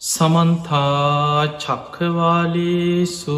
සමන්තා 0.00 1.56
චක්කවාලේසු 1.56 3.36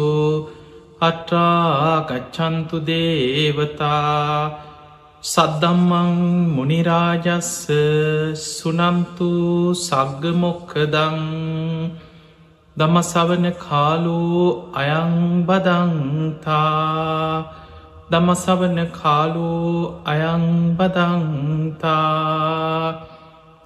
අට්‍රාගච්චන්තු 1.01 2.77
දේවතා 2.81 4.51
සද්දම්මං 5.23 6.11
මුනිරාජස්ස 6.51 7.53
සුනන්තු 8.35 9.29
සග්ගමොක්කදං 9.77 11.17
දමසවන 12.77 13.45
කාලෝ 13.57 14.43
අයංබදන්තා 14.75 16.49
දමසවන 18.11 18.77
කාලෝ 18.91 20.03
අයංබදන්තා 20.05 21.09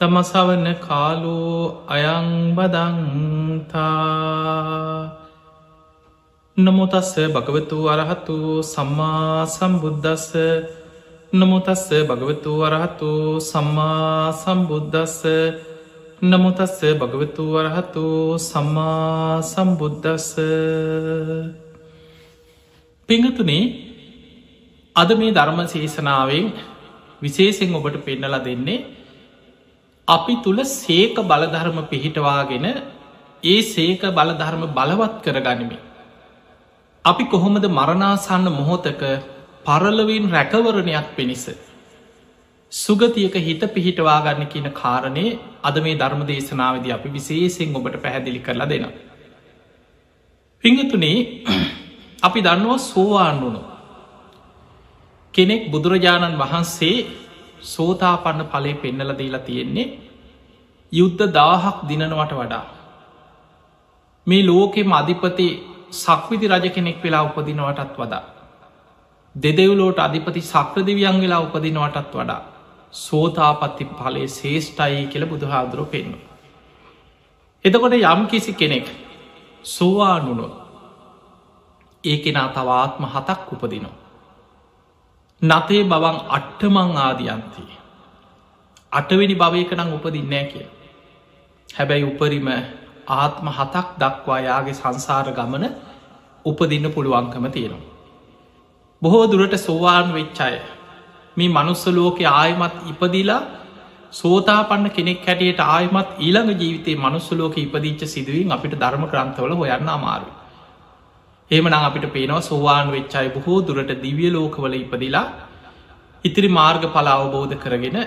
තමසවන 0.03 0.65
කාලෝ 0.81 1.87
අයංබදන්තා 1.87 2.93
නමුතස්ස 6.57 7.11
භගවතු 7.31 7.77
අරහතු 7.87 8.37
සම්මා 8.65 9.47
සම්බුද්ධස්ස 9.47 10.31
නමුතස්ස 11.33 11.85
භගවතු 12.03 12.51
අරහතු 12.61 13.11
සම්මා 13.41 14.33
සම්බුද්ධස්ස 14.33 15.21
නමුතස්ස 16.23 16.79
භගවතු 16.95 17.43
වරහතු 17.53 18.03
සම්මා 18.39 19.39
සම්බුද්ධස්ස 19.43 20.27
පිංහතුනේ 23.09 23.63
අද 24.95 25.09
මේ 25.13 25.31
ධර්ම 25.31 25.59
ශේෂනාවෙන් 25.67 26.45
විශේෂෙන් 27.21 27.71
ඔබට 27.73 27.97
පෙන්නල 28.01 28.37
දෙන්නේ 28.41 29.02
අපි 30.07 30.43
තුළ 30.43 30.59
සේක 30.65 31.15
බලධර්ම 31.15 31.77
පිහිටවාගෙන 31.87 32.65
ඒ 33.43 33.61
සේක 33.63 34.01
බලධර්ම 34.01 34.63
බලවත් 34.69 35.23
කර 35.23 35.39
ගනිමි. 35.41 35.77
අපි 37.05 37.23
කොහොමද 37.25 37.65
මරණාසන්න 37.69 38.47
මොහොතක 38.51 39.03
පරලවින් 39.63 40.29
රැකවරණයක් 40.29 41.15
පිණිස. 41.15 41.45
සුගතියක 42.71 43.35
හිත 43.37 43.63
පිහිටවා 43.69 44.19
ගන්න 44.21 44.47
කියන 44.47 44.67
කාරණය 44.73 45.25
අද 45.63 45.75
මේ 45.79 45.95
ධර්ම 45.95 46.21
දේශනාවද 46.25 46.85
අපි 46.89 47.09
විශේසිෙන් 47.09 47.73
ඔබට 47.73 47.95
පැහැදිලි 47.97 48.39
කරලා 48.39 48.67
දෙන. 48.67 48.85
පිංහතුනේ 50.63 51.17
අපි 52.21 52.39
දන්නවා 52.41 52.79
සෝවාන්ඩුණු. 52.83 53.61
කෙනෙක් 55.33 55.71
බුදුරජාණන් 55.71 56.37
වහන්සේ 56.37 56.97
සෝතාපන්න 57.63 58.45
ඵලය 58.45 58.73
පෙන්නල 58.75 59.11
දීලා 59.17 59.39
තියෙන්නේ 59.39 59.87
යුද්ධ 60.91 61.23
දාහක් 61.31 61.77
දිනනවට 61.87 62.33
වඩා. 62.33 62.65
මේ 64.27 64.43
ලෝකෙම 64.43 64.91
අධිපති 64.91 65.47
සක්විති 65.93 66.47
රජ 66.47 66.65
කෙනෙක් 66.69 67.03
වෙලා 67.03 67.23
උපදිනවටත් 67.23 67.97
වඩා. 67.97 68.23
දෙදෙව්ලෝට 69.35 69.99
අධිපති 69.99 70.41
සක්‍රදිවියන් 70.43 71.21
වෙලා 71.21 71.41
උපදිනවටත් 71.41 72.13
වඩා. 72.13 72.41
සෝතාපත්ති 72.93 73.85
පලේ 73.91 74.27
ශේෂ්ටයි 74.29 75.07
කියල 75.07 75.25
බුදුහාදුරුව 75.25 75.87
පෙන්නු. 75.87 76.17
එතකොට 77.65 77.93
යම් 77.93 78.21
කිසි 78.27 78.53
කෙනෙක් 78.53 78.87
සෝවානුනොත් 79.65 80.53
ඒ 82.03 82.17
කෙනා 82.17 82.47
තවාත්ම 82.49 83.03
හතක් 83.05 83.53
උපදිනවා. 83.53 84.02
නතේ 85.43 85.83
බවන් 85.85 86.17
අට්ටමං 86.29 86.91
ආදියන්ති. 86.97 87.63
අටවෙනි 88.91 89.35
භවයකනං 89.35 89.93
උපදින්නෑ 89.95 90.45
කිය. 90.45 90.67
හැබැයි 91.69 92.05
උපරිම 92.05 92.47
ආත්ම 93.13 93.47
හතක් 93.49 93.87
දක්වා 93.99 94.39
යාගේ 94.41 94.73
සංසාර 94.73 95.27
ගමන 95.31 95.65
උපදින්න 96.45 96.87
පුළුවන්කම 96.91 97.45
තියෙනවා. 97.47 97.89
බොහෝ 99.01 99.25
දුරට 99.27 99.55
සෝවාන් 99.57 100.13
වෙච්චාය 100.13 100.55
මේ 101.37 101.49
මනුස්සලෝක 101.49 102.19
ආයමත් 102.31 102.75
ඉපදිලා 102.91 103.41
සෝතාපන්න 104.13 104.87
කෙනෙක් 104.91 105.25
හැටියට 105.27 105.59
ආයමත් 105.65 106.09
ඊළඟ 106.19 106.51
ජීවිතේ 106.53 106.95
මනුස්සලෝක 106.97 107.57
ඉපදිච්ච 107.57 108.01
සිදුවින් 108.05 108.51
අපිට 108.51 108.75
ධර්ම 108.75 109.03
ක්‍රන්තවල 109.07 109.53
හොයන්න 109.53 109.89
අමාරු. 109.89 110.29
ඒමනං 111.51 111.75
අපිට 111.77 112.05
පේනවා 112.13 112.41
සෝවාන් 112.41 112.91
වෙච්චායි 112.91 113.33
බොහෝ 113.35 113.59
දුරට 113.67 113.91
දිවිය 114.03 114.29
ලෝකවල 114.31 114.75
ඉපදිලා 114.75 115.25
ඉතිරි 116.25 116.49
මාර්ග 116.49 116.83
පලා 116.93 117.15
අවබෝධ 117.15 117.55
කරගෙන 117.57 117.97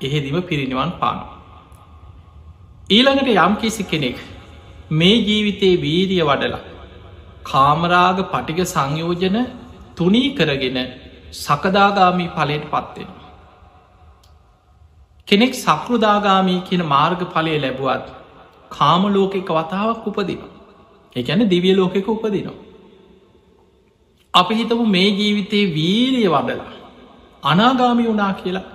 එහෙදිම 0.00 0.36
පිරිනිවන් 0.42 0.92
පාන. 1.00 1.18
ඊළඟට 2.90 3.30
යම් 3.36 3.54
කිසි 3.56 3.84
කෙනෙක් 3.84 4.18
මේ 4.90 5.16
ජීවිතයේ 5.20 5.80
වීරිය 5.84 6.22
වඩලා 6.22 6.64
කාමරාග 7.44 8.18
පටික 8.32 8.60
සංයෝජන 8.66 9.38
තුනී 9.96 10.34
කරගෙන 10.34 10.78
සකදාගාමී 11.36 12.30
පලයට 12.30 12.64
පත්වෙන. 12.66 13.10
කෙනෙක් 15.28 15.52
සකෘදාගාමී 15.56 16.62
කියන 16.62 16.84
මාර්ග 16.86 17.20
පලය 17.34 17.58
ලැබුවත් 17.58 18.06
කාමලෝකෙක 18.70 19.50
වතාවක් 19.50 20.06
උපදින. 20.06 20.40
එකැන 21.16 21.50
දිවිය 21.50 21.76
ලෝකෙක 21.76 22.08
උපදිනවා. 22.08 22.67
අපි 24.34 24.54
හිතමු 24.54 24.86
මේ 24.86 25.10
ජීවිතයේ 25.10 25.74
වීරිය 25.74 26.28
වඩලා 26.28 26.72
අනාගාමි 27.42 28.08
වුනා 28.08 28.32
කියලා 28.32 28.66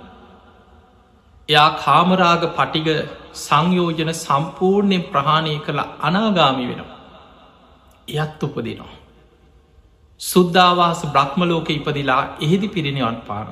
එයා 1.48 1.70
කාමරාග 1.76 2.42
පටිග 2.50 2.88
සංයෝජන 3.36 4.10
සම්පූර්ණයෙන් 4.14 5.04
ප්‍රහාණය 5.04 5.58
කළ 5.58 5.80
අනාගාමි 6.00 6.68
වෙනවා. 6.68 7.00
එයත් 8.08 8.42
උපදිනවා. 8.42 8.94
සුද්ධවාස 10.20 11.00
බ්‍රහ්මලෝක 11.06 11.68
ඉපදිලා 11.70 12.22
එහෙදි 12.40 12.68
පිරිනිවන් 12.68 13.18
පාන. 13.26 13.48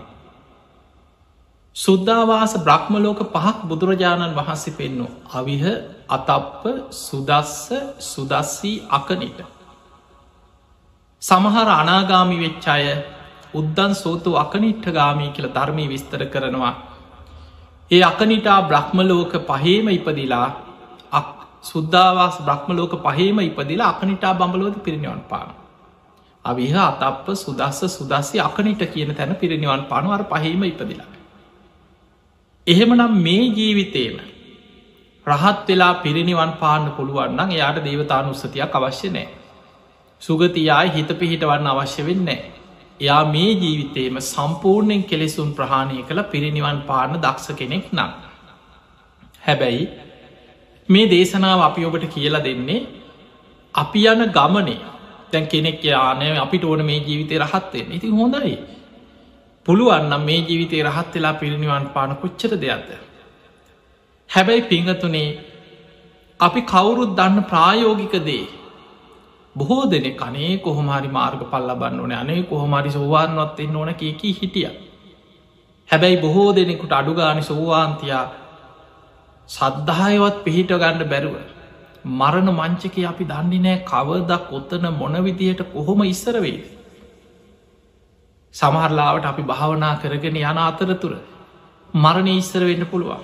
සුද්ධවාස 1.76 2.52
බ්‍රහ්මලෝක 2.58 3.20
පහක් 3.26 3.58
බුදුරජාණන් 3.64 4.34
වහන්සේ 4.34 4.72
පෙන්නු 4.72 5.06
අවිහ 5.30 5.64
අතප්ප 6.08 6.62
සුදස්ස 6.98 7.72
සුදස්සී 8.02 8.76
අකනිට. 8.90 9.38
සමහර 11.22 11.68
අනාගාමි 11.72 12.36
වෙච්චාය 12.38 12.84
උද්දන් 13.54 13.92
සෝතු 13.94 14.30
අකනිට්ට 14.36 14.86
ගාමී 14.90 15.30
කියල 15.30 15.48
ධර්මී 15.48 15.88
විස්තර 15.88 16.22
කරනවා. 16.26 16.74
ඒ 17.90 18.02
අකනිටා 18.02 18.60
බ්‍රහ්මලෝක 18.64 19.32
පහේම 19.42 19.86
ඉපදිලා 19.88 20.48
සුද්ධවාස 21.62 22.36
බ්‍රහ්මලෝක 22.40 22.94
පහේම 23.00 23.38
ඉපදිලා 23.40 23.88
අකනිටා 23.88 24.34
බඹලෝද 24.34 24.76
පිරිනිවන් 24.78 25.20
පාන. 25.22 25.48
අවිහ 26.44 26.74
අතප්ප 26.80 27.26
සුදස්ස 27.36 27.80
සුදස්සි 27.88 28.40
අකනිට 28.40 28.82
කියන 28.86 29.10
තැන 29.12 29.36
පිරිනිවන් 29.36 29.84
පනුවර 29.84 30.24
පහේම 30.26 30.62
ඉපදිලා. 30.64 31.10
එහෙමනම් 32.66 33.14
මේ 33.18 33.44
ජීවිතේම 33.50 34.16
රහත් 35.26 35.68
වෙලා 35.68 35.94
පිරිනිවන් 35.96 36.52
පාන්න 36.54 36.90
පුළුවන්න්න 36.92 37.50
එයාට 37.50 37.78
දේවතාන 37.80 38.26
උත්සතියක් 38.26 38.74
අවශ්‍ය 38.74 39.10
නෑ. 39.10 39.41
සුගතියායි 40.22 40.90
හිත 40.90 41.10
පිහිටවන්න 41.18 41.68
අවශ්‍ය 41.68 42.02
වෙන්නේ. 42.06 42.40
එයා 43.00 43.22
මේ 43.26 43.50
ජීවිතේම 43.54 44.16
සම්පූර්ණයෙන් 44.22 45.02
කෙලෙසුන් 45.04 45.50
ප්‍රහාණය 45.52 46.02
කළ 46.02 46.22
පිරිනිවන් 46.24 46.78
පාන 46.82 47.14
දක්ෂ 47.16 47.48
කෙනෙක් 47.54 47.86
නම්. 47.92 48.10
හැබැයි 49.42 49.82
මේ 50.88 51.06
දේශනාව 51.06 51.60
අපි 51.60 51.84
ඔබට 51.84 52.06
කියලා 52.08 52.44
දෙන්නේ 52.44 52.80
අපි 53.74 54.02
යන 54.06 54.22
ගමනේ 54.30 54.78
තැන් 55.32 55.46
කෙනෙක් 55.46 55.84
යානය 55.84 56.30
අපිට 56.38 56.64
ඕන 56.64 56.84
මේ 56.84 57.00
ජීවිතය 57.00 57.34
රහත්වෙන් 57.38 57.92
ඉති 57.92 58.08
හොඳයි. 58.12 58.54
පුළුවන්නම් 59.66 60.22
මේ 60.22 60.40
ජීවිතේ 60.40 60.82
රහත් 60.84 61.14
වෙලා 61.14 61.34
පිරිනිවන් 61.34 61.86
පාන 61.94 62.16
කොච්චර 62.16 62.52
දෙයක්ද. 62.56 62.90
හැබැයි 64.30 64.62
පිංහතුනේ 64.64 65.28
අපි 66.40 66.60
කවුරුත් 66.64 67.12
දන්න 67.16 67.44
ප්‍රායෝගික 67.44 68.14
දේ 68.24 68.42
බොහෝ 69.56 69.90
දෙනෙ 69.90 70.10
කනේ 70.12 70.58
කොහොමරි 70.58 71.08
මාර්ග 71.08 71.40
පල් 71.50 71.64
ලබන්න 71.68 72.00
ඕන 72.00 72.12
අනේ 72.12 72.42
කොහොමරි 72.44 72.90
සෝවාන්වත් 72.90 73.58
එන්න 73.60 73.76
ඕන 73.76 73.94
කියකි 73.94 74.28
හිටිය. 74.32 74.68
හැබැයි 75.90 76.20
බොහෝ 76.20 76.50
දෙනෙකුට 76.56 76.92
අඩුගානි 76.92 77.42
සෝවාන්තියා 77.42 78.26
සද්ධායවත් 79.48 80.36
පිහිට 80.44 80.72
ගණ්ඩ 80.74 81.10
බැරුව. 81.12 81.34
මරණ 82.10 82.48
මංචක 82.50 82.96
අපි 83.10 83.24
දන්නේ 83.24 83.64
නෑ 83.66 83.82
කවදක් 83.84 84.52
ඔත්තන 84.52 84.86
මොනවිදියට 84.92 85.60
කොහොම 85.74 86.00
ඉස්සරවේ. 86.04 86.60
සමහරලාවට 88.54 89.26
අපි 89.26 89.42
භාවනා 89.42 89.94
කරගෙන 89.96 90.40
යන 90.42 90.58
අතරතුර 90.60 91.14
මරණ 91.94 92.32
ඉස්සර 92.34 92.64
වෙන්න 92.64 92.86
පුළුවන්. 92.86 93.22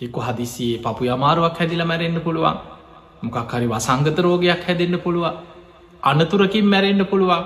එක්ක 0.00 0.16
හදිසියේ 0.20 0.80
පපු 0.80 1.02
අමාරුවක් 1.10 1.60
හැදිල 1.60 1.84
මැරෙන්න්න 1.84 2.20
පුළුවන් 2.20 2.75
මොකක් 3.22 3.50
හරි 3.50 3.66
වසංගත 3.66 4.18
රෝගයක් 4.20 4.62
හැදෙන්න්න 4.62 4.98
පුළුව 4.98 5.26
අනතුරකින් 6.02 6.66
මැරෙන්න්න 6.66 7.04
පුළුවන් 7.04 7.44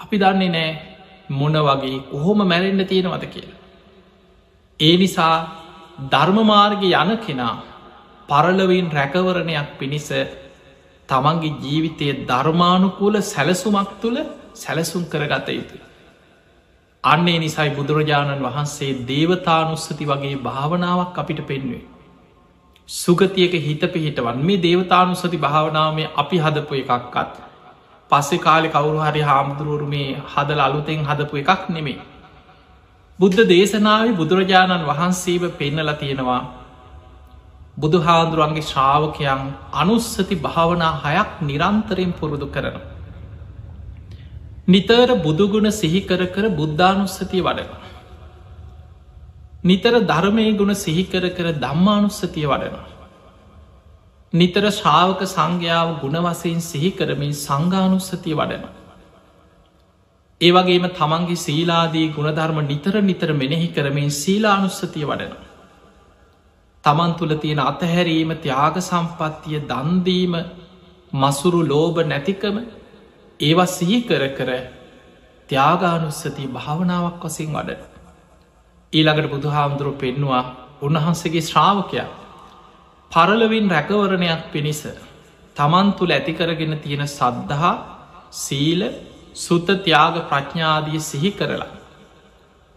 අපි 0.00 0.16
දන්නේ 0.18 0.50
නෑ 0.50 0.70
මොන 1.30 1.56
වගේ 1.62 1.98
කොහොම 2.04 2.38
මැරෙන්න්න 2.44 2.86
තියෙනවද 2.86 3.24
කියලා. 3.26 3.60
ඒ 4.80 4.96
නිසා 4.96 5.36
ධර්මමාර්ග 6.10 6.82
යන 6.82 7.10
කෙනා 7.18 7.54
පරලවින් 8.28 8.88
රැකවරණයක් 8.90 9.68
පිණිස 9.78 10.08
තමන්ගේ 11.08 11.56
ජීවිතය 11.60 12.06
ධර්මානුකූල 12.24 13.16
සැලසුමක් 13.22 13.90
තුළ 14.00 14.18
සැලසුම් 14.54 15.02
කරගත 15.04 15.48
යුතුය. 15.50 15.80
අන්නේ 17.04 17.38
නිසයි 17.38 17.70
බුදුරජාණන් 17.70 18.42
වහන්සේ 18.42 18.92
දේවතානුස්සති 19.06 20.04
වගේ 20.04 20.36
භාවනාවක් 20.38 21.18
අපිට 21.18 21.40
පෙන්වේ. 21.46 21.84
සුගතියක 22.88 23.52
හිත 23.60 23.80
පිහිටවන් 23.88 24.38
මේ 24.40 24.56
දේවතානුස්සති 24.58 25.38
භාවනාවමේ 25.38 26.10
අපි 26.14 26.38
හදපු 26.38 26.74
එකක්කත්. 26.76 27.38
පස්සෙ 28.10 28.38
කාලෙ 28.38 28.68
කවුරු 28.68 28.98
හරි 29.00 29.22
හාමුදුරුවරු 29.22 29.86
මේ 29.88 30.20
හදල 30.26 30.60
අලුතෙන් 30.60 31.00
හදපු 31.02 31.36
එකක් 31.36 31.70
නෙමේ. 31.70 32.00
බුද්ධ 33.18 33.40
දේශනාව 33.46 34.12
බුදුරජාණන් 34.14 34.86
වහන්සේව 34.86 35.44
පෙන්නල 35.52 35.90
තියෙනවා 35.94 36.42
බුදු 37.76 37.98
හාදුරුවන්ගේ 38.00 38.62
ශ්‍රාවකයන් 38.62 39.46
අනුස්සති 39.74 40.36
භාවනා 40.38 40.92
හයක් 41.04 41.30
නිරන්තරයෙන් 41.42 42.12
පුරුදු 42.12 42.46
කරන. 42.48 42.76
නිතර 44.68 45.08
බුදුගුණ 45.18 45.70
සිහිකර 45.72 46.20
කර 46.26 46.46
බුද්ධානුස්සතිය 46.50 47.42
වඩන. 47.42 47.83
නිතර 49.64 49.94
ධර්මය 50.02 50.46
ගුණ 50.54 50.74
සිහිකර 50.76 51.24
කර 51.30 51.52
දම්මානුස්සතිය 51.56 52.46
වඩනවා. 52.46 52.88
නිතර 54.32 54.64
ශාවක 54.72 55.20
සංඝ්‍යාව 55.26 55.88
ගුණවසයෙන් 56.00 56.60
සිහිකරමින් 56.62 57.32
සංගානුස්සතිය 57.36 58.34
වඩනවා. 58.34 58.74
ඒවගේම 60.40 60.86
තමන්ගේ 60.90 61.36
සීලාදී 61.38 62.06
ගුණධර්ම 62.10 62.58
නිතර 62.64 62.94
නිතර 63.02 63.32
මෙනෙහි 63.34 63.68
කරමින් 63.70 64.10
සීලානුස්සතිය 64.12 65.04
වඩනවා. 65.04 65.42
තමන් 66.84 67.14
තුළ 67.14 67.34
තියෙන 67.36 67.60
අතහැරීම 67.62 68.36
ත්‍යාග 68.38 68.76
සම්පත්තිය 68.82 69.60
දන්දීම 69.64 70.34
මසුරු 71.12 71.60
ලෝභ 71.64 71.98
නැතිකම 72.04 72.56
ඒවා 73.40 73.66
සිහි 73.68 73.98
කර 74.02 74.24
කර 74.30 74.50
ත්‍යාගානුස්සතිය 75.48 76.48
භාවනාවක් 76.50 77.24
වසින් 77.24 77.52
වඩ. 77.52 77.93
ඊළඟට 78.94 79.30
බුදු 79.30 79.48
හාමුදුරුව 79.48 79.96
පෙන්නවා 79.96 80.44
උන්වහන්සගේ 80.82 81.42
ශ්‍රාවකයා 81.42 82.10
පරලවින් 83.10 83.66
රැකවරණයක් 83.68 84.44
පිණිස 84.52 84.82
තමන් 85.56 85.88
තුළ 85.92 86.12
ඇතිකරගෙන 86.12 86.74
තියෙන 86.78 87.04
සද්ධහා 87.08 87.74
සීල 88.34 88.82
සුත 89.36 89.68
ත්‍යාග 89.78 90.14
ප්‍රඥාදිය 90.24 91.00
සිහි 91.00 91.30
කරලා. 91.32 91.68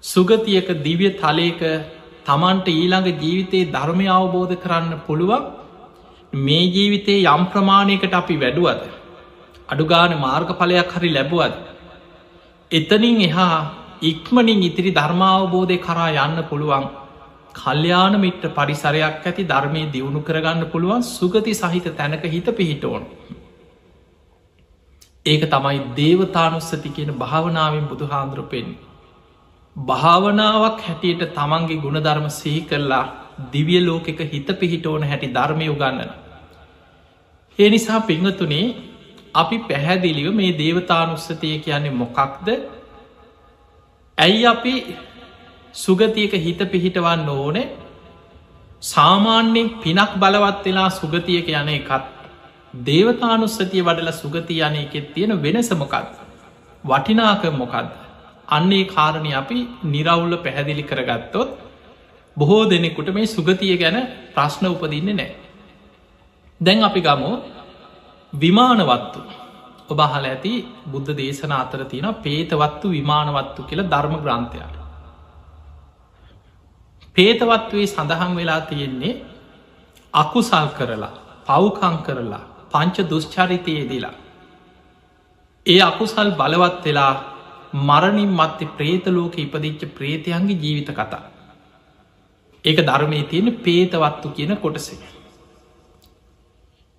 සුගතියක 0.03 0.67
දිව්‍ය 0.79 1.09
තලයක 1.15 1.61
තමන්ට 2.25 2.67
ඊළඟ 2.69 3.09
ජීවිතයේ 3.15 3.71
ධර්මය 3.71 4.07
අවබෝධ 4.09 4.55
කරන්න 4.57 4.93
පුළුවන් 5.01 5.43
මේ 6.41 6.65
ජීවිතයේ 6.67 7.25
යම් 7.27 7.43
ප්‍රමාණයකට 7.47 8.13
අපි 8.13 8.35
වැඩුවද 8.35 8.81
අඩුගාන 9.69 10.13
මාර්ගඵලයක් 10.19 10.93
හරි 10.93 11.09
ලැබුවද 11.09 11.55
එතනින් 12.71 13.19
එහා 13.21 13.59
ඉක්මනින් 14.01 14.63
ඉතිරි 14.63 14.91
ධර්මාවබෝධය 14.91 15.77
කරා 15.79 16.09
යන්න 16.19 16.43
පුළුවන්. 16.45 16.87
කල්්‍යයාන 17.55 18.15
මිට්ට 18.17 18.45
පරිසරයක් 18.51 19.23
ඇති 19.23 19.43
ධර්මය 19.45 19.83
දියුණු 19.87 20.21
කරගන්න 20.21 20.65
පුළුවන් 20.67 21.03
සුගති 21.03 21.53
සහිත 21.53 21.87
තැනක 21.93 22.23
හිත 22.25 22.47
පිහිටෝන් 22.51 23.03
ඒක 25.25 25.43
තමයි 25.47 25.79
දේවතානුස්සති 25.95 26.89
කියන 26.89 27.11
භාවනාවෙන් 27.15 27.87
බුදු 27.87 28.05
හාන්දුරපෙන් 28.07 28.67
භාවනාවක් 29.75 30.79
හැටියට 30.81 31.25
තමන්ගේ 31.33 31.79
ගුණධර්ම 31.79 32.29
සිහි 32.31 32.61
කරලා 32.63 33.03
දිවිය 33.51 33.81
ලෝකෙක 33.81 34.19
හිත 34.27 34.49
පිහිටෝන 34.55 35.03
හැටි 35.03 35.33
ධර්මය 35.33 35.67
උගන්නන 35.69 36.11
ඒ 37.59 37.69
නිසා 37.69 38.01
පිංහතුනේ 38.01 38.65
අපි 39.35 39.57
පැහැදිලිව 39.61 40.27
මේ 40.33 40.51
දේවතානුස්සතිය 40.55 41.55
කියන්නේ 41.59 41.93
මොකක්ද? 41.93 42.47
ඇයි 44.17 44.45
අපි 44.45 44.73
සුගතියක 45.75 46.33
හිත 46.45 46.61
පිහිටවන්න 46.71 47.29
ඕනේ? 47.29 47.65
සාමාන්‍යෙන් 48.83 49.69
පිනක් 49.83 50.11
බලවත් 50.15 50.63
වෙලා 50.65 50.89
සුගතියක 50.91 51.49
යන 51.51 51.69
එකත් 51.69 52.05
දේවතානුස්සතිය 52.87 53.85
වඩල 53.87 54.11
සුගති 54.13 54.59
යන 54.59 54.75
එකෙත් 54.75 55.13
තියෙන 55.13 55.33
වෙනසමොකක්ද 55.43 56.13
වටිනාක 56.83 57.43
මොකක්ද? 57.53 57.89
අන්නේ 58.49 58.85
කාරණය 58.85 59.31
අපි 59.33 59.59
නිරවුල්ල 59.85 60.37
පැහැදිලි 60.37 60.83
කරගත්තොත් 60.83 61.49
බොහෝ 62.37 62.63
දෙනෙකුට 62.69 63.13
මේ 63.13 63.27
සුගතිය 63.27 63.75
ගැන 63.77 63.97
ප්‍රශ්න 64.35 64.65
උපදින්න 64.67 65.09
නෑ 65.13 65.31
දැන් 66.61 66.83
අපි 66.83 67.01
ගමු. 67.01 67.31
විමානවත්තු. 68.33 69.19
ඔබහල 69.89 70.25
ඇති 70.25 70.53
බුද්ධ 70.87 71.11
දේශන 71.15 71.53
අතර 71.53 71.81
තියෙන 71.85 72.09
පේතවත්තු 72.21 72.87
විමානවත්තු 72.89 73.61
කියල 73.63 73.81
ධර්ම 73.85 74.15
ග්‍රන්ථයක් 74.17 74.75
පේතවත්වේ 77.15 77.85
සඳහන් 77.85 78.33
වෙලා 78.35 78.61
තියෙන්නේ 78.63 79.13
අකුසල් 80.13 80.67
කරලා 80.71 81.13
පව්කං 81.47 81.95
කරලා 82.03 82.43
පංච 82.71 83.05
දුෂ්චරිතයේදිලා. 83.05 84.15
ඒ 85.65 85.79
අකුසල් 85.81 86.29
බලවත් 86.33 86.85
වෙලා 86.85 87.13
මරණින් 87.81 88.31
මත්තෙ 88.31 88.65
ප්‍රේතලෝක 88.73 89.35
ඉපදිච්ච 89.37 89.81
ප්‍රේතයන්ගේ 89.91 90.57
ජීවිත 90.57 90.89
කතා. 90.91 91.23
ඒක 92.65 92.79
ධර්මය 92.81 93.19
තියෙන 93.23 93.47
පේතවත්තු 93.59 94.27
කියන 94.31 94.53
කොටසේ. 94.57 94.99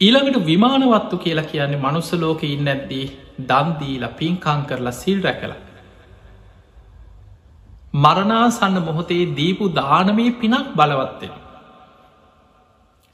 ඊළඟට 0.00 0.44
විමානවත්තු 0.46 1.16
කියලා 1.22 1.48
කියන්නේ 1.52 1.84
මනුස්සලෝක 1.84 2.42
ඉන්න 2.48 2.68
ඇද්දී 2.72 3.06
දන්දීලා 3.48 4.16
පින්කං 4.18 4.60
කරලා 4.68 4.92
සිල් 4.98 5.18
රැකලා 5.24 5.56
මරණාසන්න 7.94 8.78
මොහොතේ 8.84 9.24
දීපු 9.38 9.64
දානමී 9.70 10.30
පිනක් 10.32 10.68
බලවත්වෙන. 10.76 11.32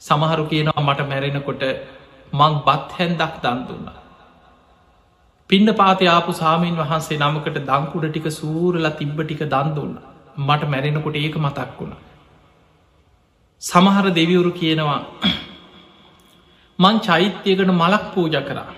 සමහරු 0.01 0.45
කියනවා 0.51 0.83
මට 0.83 1.07
මැරෙනකොට 1.11 1.63
මං 2.33 2.53
බත් 2.67 2.89
හැන්දක් 2.97 3.33
දන් 3.43 3.63
දුන්න. 3.67 3.87
පින්න 5.49 5.73
පාති 5.81 6.07
ආපු 6.07 6.37
සාමීන් 6.41 6.77
වහන්සේ 6.77 7.17
නමකට 7.19 7.57
දංකුඩ 7.69 8.05
ටික 8.09 8.27
සූරල 8.31 8.89
තිබ්බ 8.99 9.17
ටික 9.23 9.41
දන් 9.55 9.73
දුන්න 9.77 9.95
මට 10.37 10.69
මැරෙනකොට 10.73 11.15
ඒක 11.15 11.37
මතක් 11.37 11.71
වුණ. 11.79 11.97
සමහර 13.61 14.05
දෙවිවුරු 14.19 14.53
කියනවා 14.61 15.01
මං 16.79 16.99
චෛත්‍යයකට 16.99 17.71
මලක් 17.71 18.03
පූජ 18.13 18.35
කරා 18.41 18.69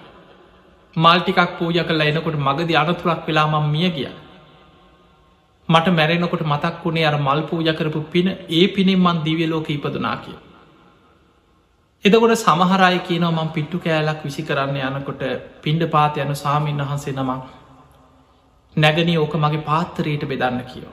මල්ටිකක් 0.96 1.52
පූජ 1.58 1.78
කල 1.84 2.02
එනකොට 2.04 2.38
මගද 2.38 2.72
අනතුරක් 2.76 3.22
වෙලා 3.28 3.48
මං 3.50 3.70
මිය 3.72 3.90
ගියා 3.90 4.16
මට 5.70 5.88
මැරෙනකොට 5.90 6.44
මතක් 6.44 6.84
වුණේ 6.84 7.06
අර 7.06 7.18
මල් 7.18 7.42
පූජ 7.44 7.70
කරපු 7.74 8.02
පින 8.12 8.28
ඒ 8.50 8.68
පිනෙන් 8.70 9.00
මන් 9.00 9.18
දිවියලෝක 9.26 9.70
ඉපදනා 9.70 10.16
කිය. 10.18 10.38
එතකොට 12.06 12.36
සමහරය 12.38 13.00
කියනව 13.02 13.28
මං 13.30 13.50
පිට්ටු 13.50 13.78
කෑලක් 13.80 14.24
විසි 14.24 14.44
කරන්න 14.44 14.78
යනකොට 14.92 15.22
පින්ඩ 15.62 15.84
පාත 15.90 16.18
යනු 16.18 16.36
සාමීන් 16.36 16.82
වහන්සේ 16.82 17.14
නමක් 17.14 17.44
නැගන 18.76 19.12
ඕක 19.18 19.36
මගේ 19.36 19.66
පාත්තරයට 19.66 20.24
බෙදන්න 20.26 20.64
කියව. 20.64 20.88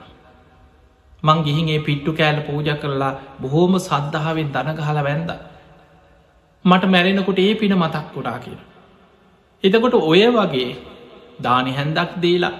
මං 1.23 1.43
ගිහින් 1.43 1.69
ඒ 1.69 1.81
පිට්ටු 1.81 2.11
කෑල 2.13 2.39
පූජ 2.41 2.69
කරලා 2.75 3.13
බොහෝම 3.41 3.79
සද්ධාවෙන් 3.79 4.49
දනගහල 4.51 4.99
වැන්ද. 5.03 5.29
මට 6.65 6.83
මැරෙනකොට 6.87 7.39
ඒ 7.39 7.53
පින 7.55 7.73
මතක් 7.75 8.05
පුඩා 8.11 8.37
කිය. 8.39 8.57
එතකොට 9.63 9.95
ඔය 10.03 10.21
වගේ 10.31 10.69
දානි 11.39 11.71
හැන්දක් 11.71 12.11
දීලා 12.21 12.53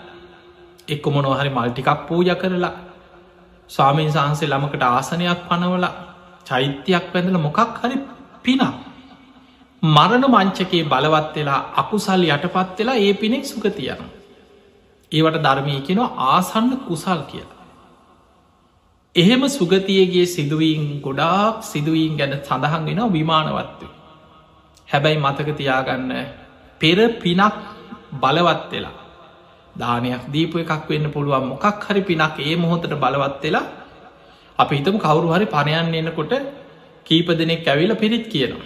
එක්ක 0.87 1.05
මොනොහරි 1.07 1.51
මල්ටිකක් 1.51 1.89
පූජ 2.07 2.29
කරලා 2.35 2.73
ස්වාමීන් 3.69 4.11
සහන්සේ 4.11 4.47
ළමකට 4.47 4.83
ආසනයක් 4.85 5.41
පනවල 5.49 5.87
චෛත්‍යයක් 6.45 7.05
වැඳල 7.13 7.39
මොකක් 7.39 7.79
හරි 7.79 7.97
පිනක්. 8.43 8.63
මරණ 9.83 10.25
මංචකේ 10.27 10.83
බලවත් 10.85 11.35
වෙලා 11.35 11.65
අකුසල් 11.75 12.21
යටපත් 12.27 12.77
වෙලා 12.79 12.97
ඒ 12.97 13.13
පිනෙක් 13.15 13.43
සුකතියන 13.45 14.05
ඒවට 15.11 15.41
ධර්මය 15.41 15.75
කෙනවා 15.81 16.15
ආසන්න 16.27 16.71
කුසල් 16.83 17.21
කියලා. 17.25 17.55
එහෙම 19.15 19.43
සුගතියගේ 19.49 20.25
සිදුවීන් 20.27 20.87
ගොඩාක් 21.01 21.63
සිදුවීන් 21.63 22.17
ගැන 22.17 22.33
සඳහන් 22.39 22.83
වෙන 22.87 23.01
විමානවත්ව 23.11 23.94
හැබැයි 24.89 25.17
මතකතියාගන්න 25.17 26.11
පෙර 26.81 26.99
පිනක් 27.15 27.55
බලවත් 28.15 28.71
වෙලා 28.71 28.95
දානයක් 29.75 30.23
දීපු 30.31 30.59
එකක් 30.59 30.89
වෙන්න 30.89 31.11
පුළුවන් 31.11 31.47
මොකක් 31.47 31.65
හරි 31.83 32.01
පිනක් 32.01 32.39
ඒ 32.41 32.55
මොහොතට 32.57 32.93
බලවත් 32.95 33.43
වෙලා 33.43 33.65
අපි 34.59 34.73
හිතම 34.75 34.97
කවුරු 34.97 35.27
හරි 35.29 35.45
පණයන් 35.47 35.95
එන්නකොට 35.95 36.33
කීප 37.05 37.27
දෙනෙක් 37.33 37.67
ඇවිල 37.67 37.95
පිරිත් 37.95 38.25
කියනවා. 38.27 38.65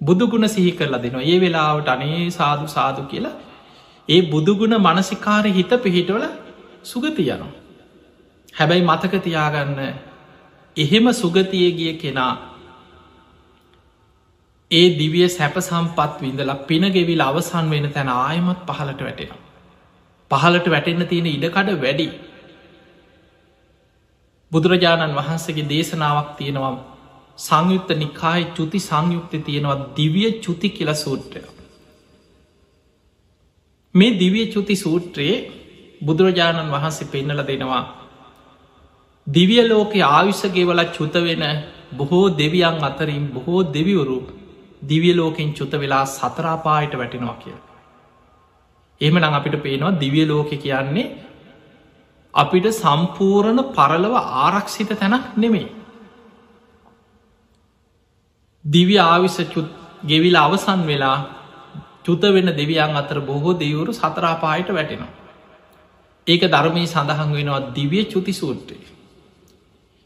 බුදුගුණ 0.00 0.48
සිහි 0.48 0.72
කරලා 0.72 1.02
දෙනවා 1.02 1.24
ඒ 1.24 1.38
වෙලාවට 1.38 1.88
අනේ 1.88 2.30
සාදු 2.30 2.66
සාදු 2.68 3.02
කියලා 3.04 3.36
ඒ 4.08 4.20
බුදුගුණ 4.24 4.76
මනසිකාරය 4.78 5.50
හිත 5.50 5.72
පිහිටවල 5.78 6.24
සුගති 6.82 7.22
යනවා. 7.24 7.50
හැබැයි 8.54 8.82
මතක 8.82 9.14
තියාගන්න 9.20 9.80
එහෙම 10.76 11.06
සුගතිය 11.14 11.68
ගිය 11.72 11.92
කෙනා 11.94 12.32
ඒ 14.70 14.88
දිවිය 14.98 15.28
සැප 15.28 15.54
සම්පත් 15.58 16.14
විඳලා 16.20 16.62
පිනගෙවිල් 16.62 17.22
අවසන් 17.22 17.66
වෙන 17.70 17.86
තැන 17.90 18.08
ආයමත් 18.10 18.60
පහලට 18.68 19.00
වැටෙන. 19.00 19.30
පහලට 20.30 20.66
වැටෙන්න 20.66 21.06
තියෙන 21.06 21.28
ඉඩකඩ 21.28 21.70
වැඩි. 21.76 22.08
බුදුරජාණන් 24.52 25.14
වහන්සේගේ 25.14 25.68
දේශනාවක් 25.68 26.30
තියෙනවා 26.36 26.74
සංයුත්ත 27.38 27.88
නිකායි 27.96 28.44
චුති 28.52 28.78
සංයුක්ත 28.80 29.32
තියෙනවා 29.42 29.78
දිවිය 29.96 30.30
චුති 30.38 30.68
කියල 30.70 30.90
සූත්‍රය. 30.94 31.40
මේ 33.94 34.18
දිවිය 34.18 34.46
චුති 34.46 34.76
සූත්‍රයේ 34.76 35.36
බුදුරජාණන් 36.00 36.72
වහන්සේ 36.72 37.08
පෙන්නල 37.08 37.40
දෙනවා. 37.42 37.84
දිවිය 39.26 39.62
ලෝකෙ 39.64 40.00
ආවිසගේවල 40.08 40.82
චුත 40.88 41.14
වෙන 41.22 41.44
බොහෝ 41.96 42.26
දෙවියන් 42.36 42.84
අතරින් 42.84 43.24
බොහෝ 43.28 43.62
දෙවිවරු 43.72 44.18
දිවිය 44.82 45.14
ලෝකෙන් 45.14 45.54
චුත 45.54 45.72
වෙලා 45.72 46.04
සතරාපායට 46.06 46.98
වැටෙනවා 46.98 47.36
කිය. 47.36 47.56
එහම 49.00 49.18
නං 49.18 49.34
අපිට 49.34 49.62
පේනවා 49.62 49.98
දිවිය 50.00 50.26
ලෝකෙ 50.26 50.56
කියන්නේ 50.56 51.06
අපිට 52.34 52.66
සම්පූරණ 52.72 53.60
පරලව 53.72 54.14
ආරක්ෂිත 54.16 54.88
තැනක් 54.90 55.36
නෙමේ. 55.36 55.68
දිවි 58.64 58.96
ආවිස 58.98 59.36
ගෙවිල 60.06 60.36
අවසන් 60.36 60.86
වෙලා 60.86 61.18
චුත 62.04 62.22
වෙන 62.22 62.46
දෙවියන් 62.52 62.96
අතර 62.96 63.20
බොහෝ 63.20 63.54
දෙවරු 63.54 63.92
සතරාපායට 63.92 64.68
වැටෙනවා. 64.68 65.12
ඒක 66.26 66.42
ධර්මී 66.44 66.86
සඳහන් 66.86 67.32
වෙනවා 67.32 67.60
දිවිය 67.74 68.04
චුති 68.04 68.32
සූත්‍රය. 68.32 68.78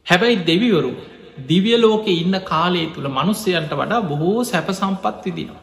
හැබැයි 0.06 0.44
දෙවිවරු 0.46 0.92
දිවිය 1.36 1.76
ලෝකෙ 1.78 2.12
ඉන්න 2.12 2.38
කාලේ 2.44 2.86
තුළ 2.94 3.08
මනුස්සයන්ට 3.08 3.72
වඩා 3.72 4.00
බොහෝ 4.02 4.44
සැප 4.44 4.68
සම්පත් 4.70 5.24
විදිනවා. 5.26 5.62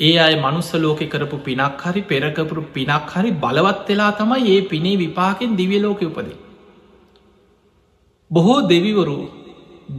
ඒ 0.00 0.16
අය 0.18 0.34
මනුස්ස 0.36 0.70
ලෝකෙ 0.76 1.06
කරපු 1.06 1.38
පිනක් 1.38 1.82
හරි 1.82 2.02
පෙරකපුරු 2.02 2.62
පිනක් 2.74 3.12
හරි 3.12 3.30
බලවත් 3.36 3.88
වෙලා 3.88 4.12
තමයි 4.12 4.50
ඒ 4.54 4.60
පිනේ 4.62 4.96
විපාකෙන් 4.96 5.56
දිවිය 5.56 5.80
ලෝක 5.82 6.02
උපදේ. 6.02 6.38
බොහෝ 8.30 8.60
දෙවිවරු 8.68 9.18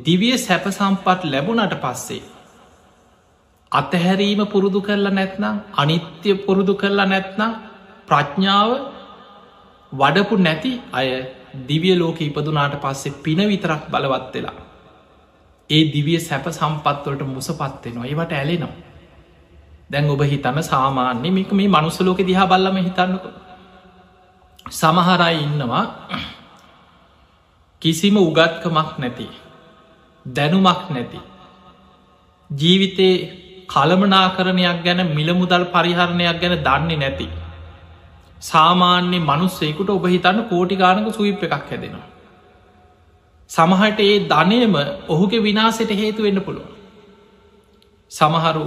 දිවිය 0.05 0.37
සැප 0.37 0.65
සම්පත් 0.69 1.21
ලැබුණට 1.23 1.75
පස්සේ. 1.81 2.21
අතහැරීම 3.71 4.43
පුරුදු 4.45 4.79
කරලා 4.81 5.11
නැත්නම් 5.11 5.57
අනිත්‍ය 5.77 6.33
පුරුදු 6.45 6.73
කරලා 6.73 7.05
නැත්නම් 7.05 7.51
ප්‍රඥාව 8.07 8.71
වඩපු 9.93 10.35
නැති 10.37 10.71
අය 10.93 11.09
දිවිය 11.67 11.95
ලෝක 11.97 12.21
ඉපදුනාට 12.21 12.75
පස්සේ 12.81 13.17
පින 13.23 13.39
විතරක් 13.47 13.83
බලවත් 13.91 14.33
වෙලා. 14.33 14.57
ඒ 15.69 15.83
දිවිය 15.93 16.19
සැප 16.19 16.45
සම්පත්වලට 16.49 17.21
මුසපත්වෙනවා 17.27 18.05
ඒවට 18.05 18.33
ඇලෙනවා. 18.33 18.73
දැන් 19.91 20.09
ඔබ 20.09 20.21
හිතන්න 20.23 20.63
සාමාන්‍ය 20.63 21.29
මේක 21.31 21.51
මේ 21.51 21.67
මනුස්සලෝක 21.67 22.19
දිහා 22.21 22.47
බල්ලම 22.47 22.77
හිතන්නක. 22.79 23.25
සමහරයි 24.71 25.37
ඉන්නවා 25.43 25.83
කිසිම 27.81 28.15
උගත්කමක් 28.19 28.89
නැති 28.97 29.27
දැනුමක් 30.25 30.89
නැති. 30.89 31.19
ජීවිතේ 32.49 33.13
කළමනාකරණයක් 33.67 34.79
ගැන 34.83 35.01
මිලමුදල් 35.09 35.63
පරිහරණයක් 35.65 36.41
ගැන 36.41 36.55
දන්නේ 36.63 36.97
නැති. 36.97 37.27
සාමාන්‍ය 38.41 39.19
මනුස්සෙකුට 39.21 39.89
ඔබ 39.89 40.05
හිතන්න 40.05 40.41
කෝටිගානක 40.47 41.13
සුවිප් 41.13 41.43
එකක් 41.43 41.53
හැදෙනවා. 41.53 42.07
සමහට 43.49 43.99
ඒ 43.99 44.19
ධනයම 44.27 44.75
ඔහුගේ 45.09 45.41
විනාසට 45.41 45.91
හේතු 45.93 46.23
වෙන්න 46.23 46.41
පුළුව. 46.41 46.67
සමහරු 48.11 48.65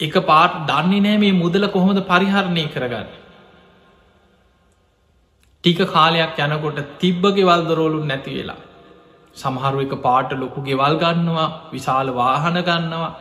එක 0.00 0.14
පාට 0.24 0.54
දන්නේ 0.66 1.00
නෑ 1.00 1.18
මේ 1.18 1.32
මුදල 1.34 1.68
කොහොමද 1.68 2.00
පරිහරණය 2.04 2.64
කරගන්න. 2.68 3.08
ටික 5.64 5.80
කාලයක් 5.88 6.38
යනකොට 6.40 6.78
තිබ්බගෙවල් 6.98 7.62
දරෝලු 7.64 8.00
නැති 8.04 8.32
වෙලා. 8.32 8.60
සමහරු 9.36 9.80
එක 9.80 9.94
පාට 10.00 10.32
ලොකු 10.34 10.60
ගෙවල් 10.62 10.96
ගන්නවා 10.98 11.48
විශාල 11.70 12.08
වාහන 12.12 12.58
ගන්නවා 12.62 13.12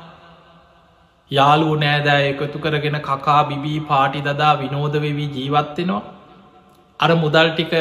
යාලුව 1.31 1.73
නෑදෑ 1.79 2.23
එකතු 2.29 2.59
කරගෙන 2.59 2.97
කකා 3.01 3.41
බිබී 3.45 3.79
පාටි 3.87 4.21
දදා 4.21 4.53
විනෝද 4.55 4.95
වෙවී 4.97 5.29
ජීවත්වෙනවා 5.31 6.01
අර 6.99 7.11
මුදල් 7.15 7.51
ටික 7.51 7.75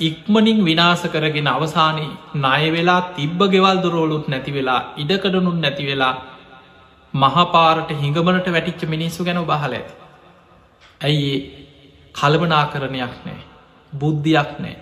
ඉක්මනින් 0.00 0.58
විනාස 0.62 1.02
කරගෙන 1.08 1.48
අවසානයේ 1.48 2.10
ණය 2.36 2.64
වෙලා 2.70 3.00
තිබ්බ 3.10 3.40
ගෙවල් 3.48 3.78
දොරෝලුත් 3.78 4.26
නැති 4.28 4.52
වෙලා 4.52 4.80
ඉඩකඩනුන් 4.96 5.60
නැති 5.60 5.86
වෙලා 5.86 6.14
මහපාරට 7.14 7.90
හිඟමනට 7.94 8.48
වැටිච්ච 8.48 8.82
මිනිස්සු 8.86 9.24
ගැන 9.24 9.40
බහල 9.44 9.72
ඇති. 9.72 9.94
ඇයි 11.00 11.30
කළබනා 12.14 12.64
කරණයක් 12.66 13.14
නෑ 13.22 13.40
බුද්ධියක් 13.92 14.52
නෑ 14.58 14.76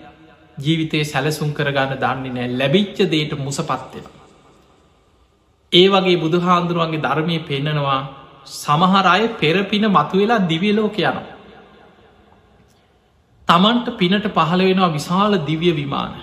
ජීවිතයේ 0.57 1.05
සැලසුම් 1.05 1.53
කරගන්න 1.53 1.97
දන්නේ 1.97 2.33
නෑ 2.33 2.51
ලැබිච්ච 2.53 2.97
දේට 3.07 3.33
මුසපත්වෙන. 3.39 4.05
ඒ 5.71 5.87
වගේ 5.89 6.17
බුදුහාන්දුරුවන්ගේ 6.17 7.01
ධර්මය 7.01 7.39
පෙන්නනවා 7.41 8.01
සමහර 8.55 9.05
අය 9.07 9.23
පෙරපින 9.35 9.85
මතුවෙලා 9.89 10.39
දිවියලෝක 10.43 10.97
යන. 11.01 11.17
තමන්ට 13.47 13.87
පිනට 13.93 14.25
පහළ 14.29 14.61
වෙනවා 14.61 14.91
විශාල 14.91 15.33
දිවිය 15.41 15.73
විමාන. 15.73 16.13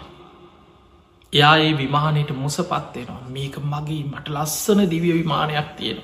එයා 1.32 1.56
ඒ 1.58 1.72
විමානයට 1.74 2.30
මුසපත්වෙනවා 2.34 3.28
මේක 3.28 3.54
මගේ 3.64 4.04
මට 4.04 4.26
ලස්සන 4.28 4.80
දිවිය 4.86 5.14
විමානයක් 5.14 5.68
තියෙන. 5.76 5.98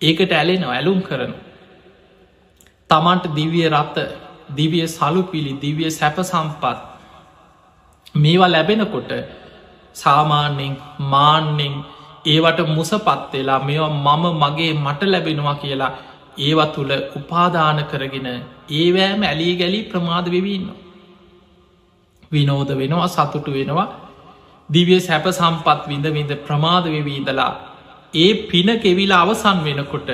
ඒකට 0.00 0.32
ඇලෙනවා 0.32 0.74
ඇලුම් 0.74 1.00
කරන. 1.02 1.32
තමන්ට 2.90 3.24
දිවිය 3.34 3.66
රත්ත 3.70 3.96
දිවිය 4.50 4.86
සලු 4.88 5.22
පිළි 5.24 5.52
දිවිය 5.56 5.90
සැප 5.90 6.16
සම්පත් 6.22 6.78
මේවා 8.14 8.48
ලැබෙනකොට 8.48 9.10
සාමාන්‍යෙන් 9.94 10.74
මාන්‍යෙන් 11.06 11.74
ඒවට 12.24 12.60
මුසපත්වෙලා 12.68 13.60
මේවා 13.60 14.16
මම 14.16 14.24
මගේ 14.36 14.72
මට 14.76 15.02
ලැබෙනවා 15.04 15.54
කියලා 15.54 15.92
ඒව 16.38 16.60
තුළ 16.74 16.92
උපාදාන 17.16 17.78
කරගෙන 17.84 18.28
ඒවෑම 18.70 19.22
ඇලී 19.22 19.54
ගැලී 19.56 19.82
ප්‍රමාද 19.82 20.26
වෙවීන්න. 20.30 20.68
විනෝද 22.32 22.70
වෙනවා 22.78 23.08
සතුටු 23.08 23.50
වෙනවා 23.52 23.88
දිවිය 24.68 25.00
සැප 25.00 25.26
සම්පත් 25.30 25.80
විඳ 25.88 26.06
විඳ 26.12 26.32
ප්‍රමාද 26.46 26.84
වෙවීදලා 26.86 27.52
ඒ 28.14 28.30
පින 28.50 28.68
කෙවිලා 28.80 29.22
අවසන් 29.22 29.58
වෙනකොට 29.64 30.08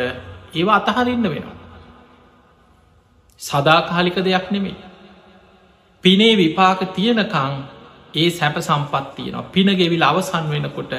ඒව 0.54 0.68
අතහරින්න 0.70 1.22
වෙනවා. 1.24 1.56
සදාකාලික 3.40 4.16
දෙයක් 4.20 4.50
නෙමේ. 4.50 4.76
පිනේ 6.04 6.36
විපාක 6.36 6.80
තියෙනකං 6.94 7.52
ඒ 8.14 8.30
සැප 8.30 8.56
සම්පත්තියනවා 8.60 9.44
පිනගෙවිල් 9.52 10.02
අවසන් 10.02 10.44
වෙනකොට 10.50 10.92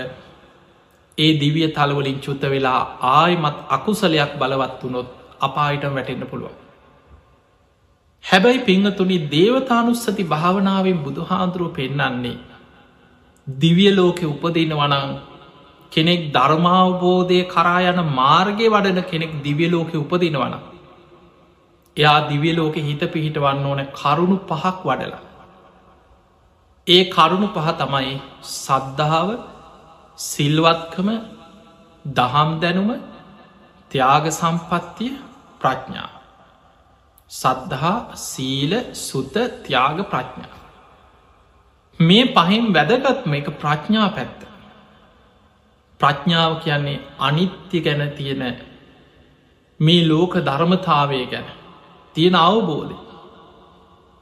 ඒ 1.17 1.31
දිවිය 1.39 1.67
තලවලින් 1.69 2.19
චුත්ත 2.19 2.43
වෙලා 2.43 2.81
ආයමත් 3.13 3.57
අකුසලයක් 3.69 4.31
බලවත් 4.39 4.81
වනොත් 4.83 5.07
අපායිට 5.41 5.85
වැටෙන්න්න 5.89 6.27
පුළුවන්. 6.27 6.55
හැබැයි 8.23 8.59
පිංහතුනි 8.61 9.17
දේවතානුස්සති 9.31 10.23
භාවනාවෙන් 10.25 10.99
බුදුහාන්දුරුව 10.99 11.71
පෙන්නන්නේ. 11.73 12.37
දිවිය 13.47 13.91
ලෝකෙ 13.91 14.25
උපදින 14.25 14.71
වනං 14.73 15.11
කෙනෙක් 15.91 16.21
ධර්මාවබෝධය 16.33 17.39
කරා 17.45 17.79
යන 17.83 17.99
මාර්ගය 18.13 18.65
වඩන 18.67 19.09
කෙනෙක් 19.11 19.31
දිවිය 19.43 19.69
ලෝකෙ 19.69 19.95
උපදින 19.97 20.35
වන. 20.35 20.55
එයා 21.97 22.19
දිවිය 22.29 22.53
ලෝකෙ 22.53 22.79
හිත 22.81 23.03
පිහිටවන්න 23.13 23.65
ඕන 23.65 23.81
කරුණු 23.93 24.37
පහක් 24.43 24.77
වඩලා. 24.83 25.23
ඒ 26.87 27.03
කරුණු 27.09 27.47
පහ 27.49 27.67
තමයි 27.77 28.15
සද්ධාව 28.55 29.29
සිල්වත්කම 30.17 31.09
දහම් 32.05 32.59
දැනුම 32.61 32.91
ත්‍යාග 33.91 34.25
සම්පත්තිය 34.31 35.13
ප්‍රඥා. 35.61 36.09
සද්ධහා 37.31 38.15
සීල 38.17 38.73
සුත 38.93 39.35
ත්‍යාග 39.63 39.97
ප්‍රඥා. 40.05 40.55
මේ 41.99 42.25
පහෙන් 42.27 42.73
වැදගත්ම 42.73 43.33
එක 43.33 43.47
ප්‍රඥා 43.55 44.09
පැත්ත. 44.09 44.39
ප්‍රඥාව 45.99 46.61
කියන්නේ 46.63 47.03
අනිත්‍ය 47.19 47.81
ගැන 47.81 48.11
තියෙන 48.11 48.43
මේ 49.79 50.07
ලෝක 50.07 50.33
ධර්මතාවය 50.41 51.25
ගැන 51.27 51.47
තියෙන 52.15 52.35
අවබෝධය. 52.37 52.97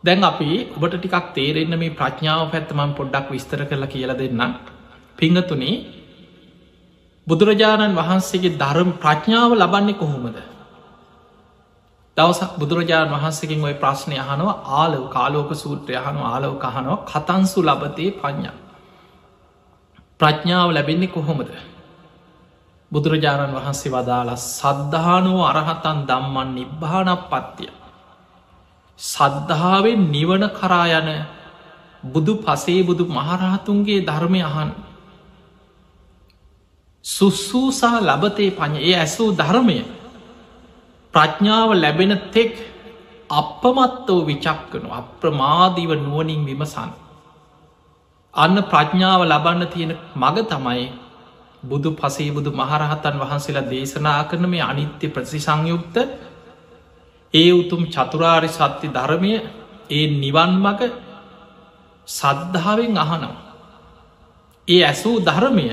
දැන් 0.04 0.24
අපි 0.24 0.52
ඔබට 0.76 0.96
ටිකක් 0.96 1.34
තේරෙන්න 1.34 1.80
මේ 1.80 1.90
ප්‍රඥාව 1.92 2.52
පැත්තමන් 2.52 2.96
පොඩ්ඩක් 2.96 3.28
විස්තර 3.30 3.62
කරලා 3.64 3.88
කියල 3.88 4.14
දෙන්න 4.16 4.42
පිංහතුනේ 5.18 5.76
බුදුරජාණන් 7.28 7.96
වහන්සේගේ 7.96 8.58
ධර්ම 8.58 8.90
ප්‍රඥාව 8.94 9.52
ලබන්නේ 9.54 9.96
කොහොමද? 9.96 10.38
දවසක් 12.18 12.52
බුදුරජාණන් 12.58 13.14
වහන්සකින් 13.14 13.64
ඔය 13.64 13.76
ප්‍රශ්නය 13.76 14.16
අහනවා 14.18 14.62
ආලව 14.74 15.04
කාලෝක 15.10 15.52
සූත්‍රය 15.56 15.96
අහනු 15.96 16.22
ආලව 16.24 16.54
කහනෝ 16.60 16.98
කතන්සු 17.04 17.60
ලබතේ 17.62 18.10
පඥ්ඥා 18.14 18.58
ප්‍රඥාව 20.20 20.70
ලැබෙන්නේ 20.70 21.08
කොහොමද? 21.10 21.50
බුදුරජාණන් 22.92 23.56
වහන්සේ 23.56 23.92
වදාළ 23.92 24.32
සද්ධානෝ 24.38 25.42
අරහතන් 25.44 26.00
දම්මන් 26.04 26.50
නිබ්භානක් 26.54 27.24
පත්තිය. 27.26 27.72
සද්ධාවෙන් 29.00 30.02
නිවන 30.12 30.44
කරා 30.52 30.88
යන 30.92 31.10
බුදු 32.04 32.34
පසේ 32.38 32.82
බුදු 32.84 33.04
මහරහතුන්ගේ 33.08 34.02
ධර්මය 34.02 34.42
අහන් 34.44 34.70
සුස්සූසා 37.06 37.98
ලබතේ 38.02 38.52
පඥ 38.52 38.80
ඒ 38.82 38.96
ඇසූ 38.96 39.30
ධර්මය 39.34 39.78
ප්‍රඥාව 41.14 41.70
ලැබෙන 41.74 42.14
තෙක් 42.32 42.54
අපමත්තෝ 43.30 44.22
විචක්කනු 44.24 44.90
අප්‍රමාදීව 44.92 45.92
නුවනින් 45.98 46.42
විමසන්. 46.42 46.92
අන්න 48.34 48.58
ප්‍රඥාව 48.64 49.22
ලබන්න 49.24 49.68
තියෙන 49.68 49.92
මග 50.16 50.38
තමයි 50.44 50.86
බුදු 51.64 51.90
පසේ 51.94 52.32
බුදු 52.32 52.50
මහරහතන් 52.52 53.16
වහන්සේලා 53.20 53.70
දේශනා 53.70 54.24
කරන 54.24 54.46
මේ 54.50 54.64
අනිත්‍ය 54.64 55.08
ප්‍රතිසංයුක්ත 55.08 55.96
ඒ 57.34 57.52
උතුම් 57.52 57.82
චතුරාරි 57.88 58.50
සත්‍ය 58.50 58.88
ධර්මය 58.90 59.32
ඒ 59.90 60.06
නිවන් 60.14 60.52
මග 60.58 60.80
සද්ධාවෙන් 62.08 62.98
අහනවා. 62.98 63.36
ඒ 64.68 64.82
ඇසූ 64.84 65.18
ධර්මය 65.22 65.66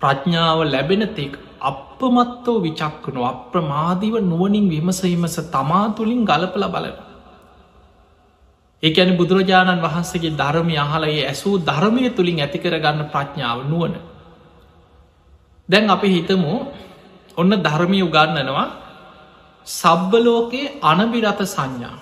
ප්‍රඥාව 0.00 0.58
ලැබෙන 0.66 1.04
තෙක් 1.10 1.32
අපමත්තෝ 1.62 2.58
විචක්කනු 2.58 3.20
අප්‍රමාදිව 3.24 4.14
නුවනින් 4.22 4.66
විමසහිමස 4.66 5.36
තමා 5.48 5.86
තුළින් 5.90 6.24
ගලපල 6.24 6.64
බලන. 6.66 6.96
ඒඇන 8.82 9.10
බුදුරජාණන් 9.14 9.82
වහන්සේගේ 9.82 10.36
ධර්මය 10.36 10.74
අහලයේ 10.78 11.24
ඇසූ 11.24 11.54
ධර්මය 11.60 12.10
තුළින් 12.10 12.38
ඇතිකර 12.38 12.74
ගන්න 12.76 13.04
ප්‍රඥාව 13.06 13.58
නුවන. 13.64 13.94
දැන් 15.68 15.86
අපි 15.88 16.08
හිතමු 16.08 16.52
ඔන්න 17.36 17.52
ධර්මය 17.58 17.98
උගන්නනවා 18.02 18.68
සබ්බලෝකයේ 19.66 20.78
අනබිරත 20.82 21.40
සංඥා 21.46 21.96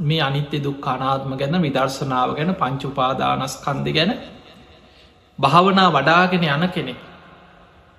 මේ 0.00 0.20
අනිත්‍ය 0.20 0.58
දුක් 0.58 0.86
අනාත්ම 0.86 1.32
ගැන 1.34 1.54
විදර්ශනාව 1.58 2.30
ගැන 2.34 2.50
පංචුපාදානස්කන්ද 2.54 3.86
ගැන 3.88 4.12
භාවනා 5.38 5.88
වඩාගෙන 5.90 6.44
යන 6.46 6.64
කෙනෙක් 6.68 6.98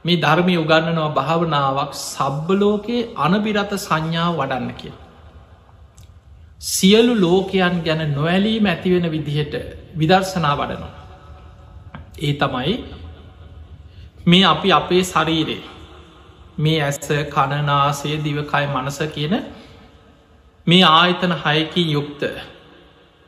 මේ 0.05 0.17
ධර්මය 0.17 0.55
උගන්නනවා 0.57 1.09
භාවනාවක් 1.11 1.93
සබ්බලෝකයේ 1.99 3.07
අනබිරත 3.17 3.71
සංඥාව 3.77 4.33
වඩන්න 4.35 4.73
කිය. 4.73 4.93
සියලු 6.67 7.13
ලෝකයන් 7.17 7.77
ගැන 7.81 8.01
නොවැලීම 8.11 8.65
ඇතිවෙන 8.65 9.07
විදිහට 9.11 9.55
විදර්ශනා 9.95 10.55
වඩනවා. 10.55 10.93
ඒ 12.19 12.33
තමයි 12.35 12.75
මේ 14.25 14.45
අපි 14.45 14.69
අපේ 14.71 15.03
ශරීරේ 15.05 15.61
මේ 16.59 16.79
ඇස්ස 16.81 17.09
කණනාසේ 17.29 18.17
දිවකයි 18.19 18.65
මනස 18.67 18.99
කියන 19.09 19.35
මේ 20.67 20.83
ආයතන 20.85 21.33
හයකින් 21.43 21.89
යුක්ත 21.89 22.21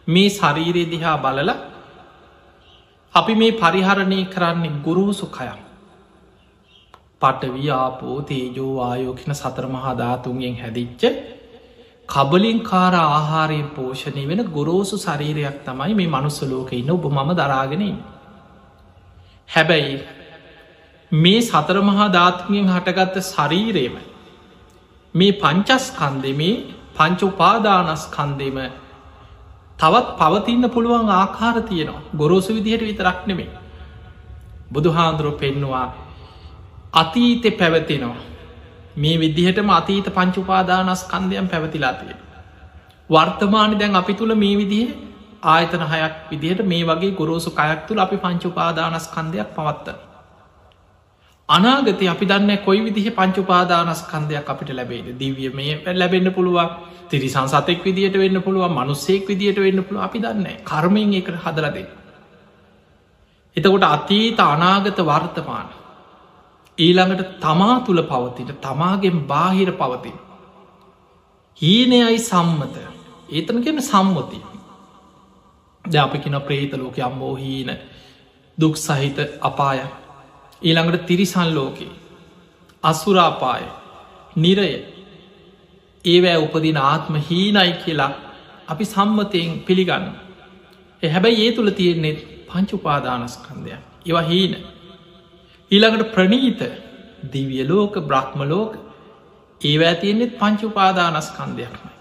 මේ 0.08 0.30
ශරීරය 0.32 0.84
දිහා 0.88 1.18
බලල 1.20 1.52
අපි 3.14 3.34
මේ 3.36 3.58
පරිහරණය 3.58 4.20
කරන්නේ 4.28 4.78
ගුරුසු 4.84 5.28
කයක් 5.30 5.67
පටවියාපෝ 7.22 8.18
තේජෝ 8.24 8.74
ආයෝකෙන 8.82 9.36
සතර 9.36 9.66
මහාධාතුන්ගෙන් 9.70 10.56
හැදිච්ච 10.56 11.04
කබලින් 12.10 12.60
කාර 12.64 12.94
ආහාරයෙන් 12.98 13.70
පෝෂණය 13.70 14.24
වෙන 14.28 14.44
ගොරෝසු 14.50 14.98
ශරීරයක් 14.98 15.58
තමයි 15.64 15.94
මේ 15.94 16.10
මනුස්සලෝක 16.10 16.70
ඉන්න 16.74 16.92
ඔබ 16.92 17.06
මම 17.08 17.32
දරාගෙනින්. 17.36 17.98
හැබැයි 19.50 19.98
මේ 21.12 21.41
සතර 21.41 21.78
මහා 21.82 22.08
ධාතුමියෙන් 22.10 22.68
හටගත්ත 22.68 23.24
ශරීරයම 23.26 23.96
මේ 25.15 25.32
පංචස්කන්දෙම 25.34 26.41
පංච 26.96 27.22
උපාදානස්කන්දෙම 27.24 28.58
තවත් 29.78 30.08
පවතින්න 30.18 30.70
පුළුවන් 30.70 31.10
ආකාර 31.12 31.56
තියෙනවා 31.63 32.04
ගොරෝසු 32.15 32.52
විදිහට 32.54 32.84
විතරක් 32.84 33.20
නෙමේ 33.26 33.50
බුදුහාන්දුරුව 34.72 35.36
පෙන්නවා 35.36 35.88
අතීතෙ 36.93 37.52
පැවතිනවා 37.52 38.15
මේ 38.95 39.19
විදිහටම 39.19 39.69
අතීත 39.71 40.08
පංචුපාදානස්කන්දයම් 40.08 41.47
පැවතිලාතිය. 41.47 42.15
වර්තමාන 43.10 43.80
දැන් 43.80 43.95
අපි 43.95 44.13
තුළ 44.13 44.36
මේ 44.36 44.58
විදිහ 44.58 44.88
ආයතන 45.43 45.84
හයක් 45.84 46.15
විදිහට 46.32 46.65
මේ 46.65 46.84
වගේ 46.84 47.12
ගොරෝසු 47.12 47.52
කයක් 47.52 47.88
තුළ 47.88 48.00
අපි 48.00 48.17
පංචුපාදානස්කන්දයක් 48.17 49.50
පවත්ත. 49.56 49.88
අනාගත 51.50 52.02
අපි 52.06 52.26
දන්න 52.26 52.58
කොයි 52.60 52.82
විදිහ 52.82 53.08
පංචුපාදානස්කන්දයක් 53.12 54.47
අපිට 54.47 54.69
ලැබේද 54.71 55.08
දිවිය 55.15 55.50
මේ 55.52 55.93
ලැබෙන්න්න 55.93 56.34
පුළුවන් 56.34 56.69
තිරිසන් 57.10 57.47
සතෙක් 57.47 57.84
විදිට 57.84 58.15
වෙන්න 58.15 58.41
පුළුවන් 58.41 58.73
මනුස්සෙක් 58.73 59.28
විදිට 59.28 59.58
වෙන්න 59.58 59.84
පුළුව 59.84 60.02
අපි 60.02 60.19
දන්න 60.19 60.47
කර්මයෙන් 60.63 61.13
එකට 61.13 61.38
හදරදේ. 61.45 61.88
එතකොට 63.58 63.86
අතීත 63.86 64.39
අනාගත 64.41 65.00
වර්තමාන 65.06 65.67
ඊළඟට 66.78 67.40
තමා 67.40 67.76
තුළ 67.80 68.02
පවතින 68.04 68.50
තමාගෙන් 68.58 69.18
බාහිර 69.28 69.72
පවතින්. 69.74 70.18
හීනයයි 71.62 72.20
සම්මත. 72.22 72.76
ඒතනකෙන 73.30 73.82
සම්මති 73.84 74.42
ද 75.86 75.96
අපි 75.96 76.18
කින 76.20 76.38
ප්‍රේත 76.42 76.74
ලෝක 76.74 77.00
අම්බෝ 77.00 77.34
හීන 77.36 77.72
දුක් 78.58 78.76
සහිත 78.78 79.18
අපාය. 79.42 79.80
ඊළඟට 80.62 81.06
තිරිසන් 81.06 81.50
ලෝකේ 81.54 81.92
අසුරාපාය 82.84 83.63
නිරය. 84.36 84.70
ඒවෑ 86.06 86.38
උපදින 86.38 86.78
ආත්ම 86.84 87.13
හීනයි 87.24 87.74
කියලා 87.84 88.12
අපි 88.68 88.86
සම්මතයෙන් 88.86 89.60
පිළිගන්න. 89.62 90.08
හැබැයි 91.04 91.46
ඒ 91.46 91.52
තුළ 91.52 91.70
තියෙන්නේ 91.72 92.16
පංචුපාදානස්කන්දය 92.48 93.72
ඒවා 94.06 94.22
හීන. 94.24 94.54
ඊළඟට 95.71 96.12
ප්‍රනීත 96.12 96.62
දිවියලෝක 97.32 97.95
බ්‍රහ්මලෝක 98.03 98.73
ඒවෑ 99.62 99.95
තියෙන්නෙත් 99.95 100.38
පංචුපාදානස්කන්දයක්මයි. 100.39 101.93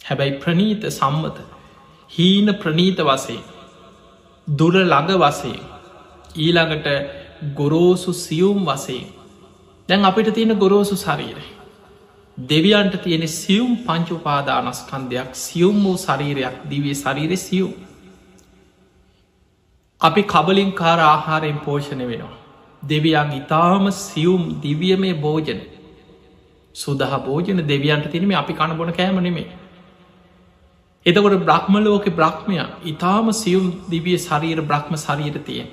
හැබැයි 0.00 0.38
ප්‍රනීත 0.38 0.82
සම්මත 0.90 1.38
හීන 2.10 2.54
ප්‍රනීත 2.54 2.98
වසේ 3.00 3.42
දුර 4.48 4.74
ළඟ 4.74 5.12
වසේ 5.16 5.60
ඊළඟට 6.36 6.88
ගොරෝසු 7.54 8.12
සියුම් 8.14 8.64
වසේ 8.64 9.04
දැන් 9.88 10.04
අපිට 10.04 10.30
තියෙන 10.34 10.54
ගොරෝසු 10.56 10.96
ශරීර 10.96 11.38
දෙවියන්ට 12.38 12.96
තියෙන 13.02 13.28
සියුම් 13.30 13.76
පංචුපාදානස්කන්දයක් 13.78 15.30
සියුම් 15.34 15.84
වූ 15.84 15.96
ශරීරයක් 15.98 16.56
දිවිය 16.70 16.94
ශරීර 16.94 17.36
සියුම්. 17.38 17.74
අපි 20.00 20.22
කබලින් 20.24 20.72
කාර 20.72 20.98
ආහාරයෙන් 21.02 21.60
පෝෂණය 21.60 22.08
වෙනවා. 22.08 22.45
දෙවියන් 22.82 23.32
ඉතාම 23.34 23.90
සියුම් 23.92 24.60
දිවිය 24.60 24.96
මේ 24.96 25.14
භෝජන. 25.16 25.60
සුදහ 26.74 27.14
භෝජන 27.20 27.62
දෙවියන්ට 27.64 28.10
තිනීම 28.10 28.34
අපි 28.34 28.52
කණබොන 28.54 28.92
කෑම 28.92 29.20
නෙමේ 29.20 29.46
එතකොට 31.06 31.38
බ්‍රහ්ම 31.40 31.74
ලෝක 31.78 32.06
බ්‍රහ්මය 32.10 32.56
ඉතාම 32.84 33.26
සියුම් 33.32 33.66
දිවිය 33.88 34.18
ශරීර 34.18 34.60
බ්‍රහ්ම 34.62 34.94
ශරීර 34.96 35.36
තියෙන්. 35.40 35.68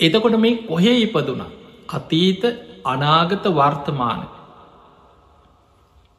එතකොට 0.00 0.38
මේ 0.38 0.62
කොහේ 0.62 0.94
ඉපදුන? 0.98 1.42
අතීත 1.88 2.42
අනාගත 2.84 3.44
වර්තමාන. 3.50 4.22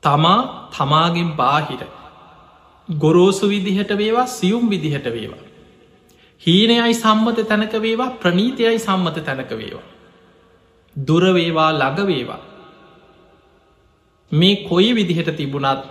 තමා 0.04 0.70
තමාගෙන් 0.72 1.32
බාහිර. 1.34 1.82
ගොරෝසු 2.90 3.50
විදිහට 3.50 3.92
වේවා 3.94 4.28
සියුම් 4.30 4.70
විදිහට 4.70 5.06
වේවා. 5.08 5.44
හීනයයි 6.48 6.94
සම්මත 6.94 7.48
තැනක 7.50 7.76
වේවා 7.82 8.10
ප්‍රනීතයයි 8.22 8.80
සම්මත 8.80 9.18
තැනක 9.26 9.52
වේවා. 9.52 9.86
දුරවේවා 10.96 11.72
ලගවේවා. 11.74 12.42
මේ 14.32 14.56
කොයි 14.70 14.96
විදිහට 14.96 15.30
තිබුණත් 15.38 15.84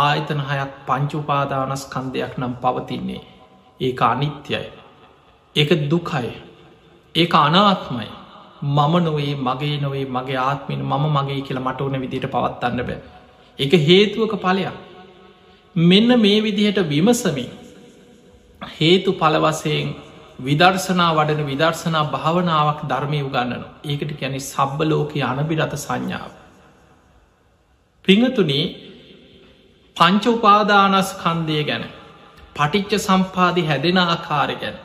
ආයතන 0.00 0.40
හයක් 0.40 0.72
පංචුපාදානස්කන්දයක් 0.86 2.38
නම් 2.38 2.54
පවතින්නේ 2.54 3.22
ඒ 3.80 3.92
අනිත්‍යයි. 4.00 4.66
ඒක 5.56 5.70
දුකයි. 5.90 6.32
ඒ 7.14 7.28
අනාත්මයි. 7.34 8.08
මම 8.62 8.94
නොවේ 9.04 9.34
මගේ 9.38 9.76
නොවේ 9.80 10.04
මගේ 10.06 10.38
ආත්මෙන 10.38 10.84
මම 10.84 11.04
මගේ 11.16 11.40
කියලා 11.40 11.64
මට 11.64 11.80
ඕන 11.80 12.00
විදිට 12.00 12.26
පවත්වන්න 12.26 12.86
බෑ. 12.86 13.00
එක 13.58 13.72
හේතුවක 13.88 14.34
පලයක්. 14.36 14.76
මෙන්න 15.76 16.20
මේ 16.20 16.38
විදිහට 16.42 16.88
විමසමින් 16.88 17.59
හේතු 18.62 19.12
පලවසයෙන් 19.12 19.94
විදර්ශනා 20.40 21.14
වඩන 21.14 21.46
විදර්ශනා 21.46 22.04
භාවනාවක් 22.10 22.82
ධර්මය 22.88 23.20
උගන්නන 23.22 23.64
ඒකට 23.84 24.12
ගැන 24.20 24.36
සබ්බලෝක 24.40 25.12
අනබිරත 25.22 25.74
සංඥාව. 25.76 26.30
පිංහතුනේ 28.04 28.64
පංච 29.96 30.24
උපාදානස්කන්දය 30.26 31.58
ගැන 31.64 31.84
පටිච්ච 32.54 32.92
සම්පාදි 32.98 33.66
හැදෙන 33.66 33.98
ආකාරය 33.98 34.54
ගැන 34.54 34.78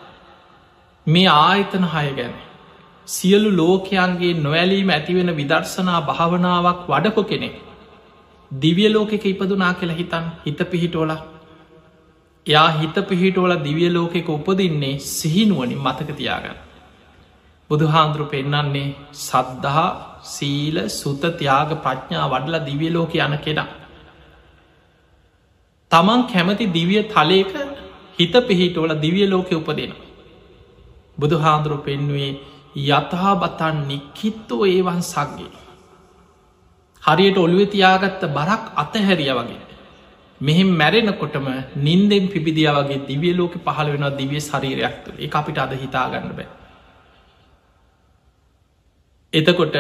මේ 1.08 1.28
ආයතන 1.28 1.86
හය 1.86 2.08
ගැන 2.16 2.34
සියලු 3.08 3.50
ලෝකයන්ගේ 3.52 4.34
නොවැලීම 4.38 4.90
ඇතිවෙන 4.90 5.32
විදර්ශනා 5.36 6.02
භාවනාවක් 6.02 6.82
වඩපු 6.88 7.24
කෙනෙ. 7.24 7.50
දිවිය 8.52 8.90
ලෝකෙක 8.90 9.26
ඉපදුනා 9.26 9.74
කියලා 9.74 9.96
හිතන් 9.96 10.26
හිත 10.46 10.60
පිහිටෝල 10.72 11.12
යා 12.48 12.68
හිත 12.72 12.98
පිහිටෝල 13.10 13.54
දිවිය 13.64 13.90
ලෝකෙක 13.90 14.28
උපදින්නේ 14.30 15.00
සිහිනුවනින් 15.12 15.80
මතකතියාගන්න. 15.80 16.58
බුදුහාන්දුරු 17.70 18.26
පෙන්නන්නේ 18.26 18.88
සද්ධහා 19.20 19.90
සීල 20.26 20.78
සුත 20.90 21.24
තියාග 21.40 21.72
ප්‍රඥා 21.84 22.28
වඩල 22.30 22.58
දිවිය 22.66 22.92
ලෝක 22.94 23.16
යන 23.18 23.36
කෙනා. 23.38 23.70
තමන් 25.92 26.22
කැමති 26.24 26.66
දිවිය 26.70 27.04
තලයක 27.06 27.54
හිත 28.20 28.36
පිහිටෝල 28.48 28.94
දිවිය 29.02 29.28
ලෝකෙ 29.28 29.56
උපදෙන. 29.56 29.94
බුදු 31.18 31.36
හාන්දුරු 31.38 31.78
පෙන්වේ 31.80 32.32
යතහා 32.90 33.36
බතන් 33.36 33.78
නික්කිත්තෝ 33.88 34.64
ඒවන් 34.68 35.02
සක්ගේ. 35.04 35.54
හරියට 37.04 37.38
ඔළුව 37.38 37.70
තියාගත්ත 37.70 38.22
බරක් 38.30 38.64
අතහැරිය 38.76 39.34
වගේ. 39.34 39.64
මෙහෙම 40.42 40.70
මැරෙනකොටම 40.74 41.48
නින්දෙන් 41.78 42.28
පිබිදිය 42.28 42.68
වගේ 42.70 43.06
දිවිය 43.06 43.34
ලෝක 43.34 43.54
පහළ 43.60 43.92
වෙන 43.94 44.06
දිවිය 44.18 44.42
ශරීරයක් 44.42 44.96
තුළ 45.04 45.20
එක 45.20 45.36
අපිට 45.36 45.58
අද 45.58 45.74
හිතාගන්න 45.76 46.30
බෑ. 46.32 46.48
එතකොට 49.34 49.76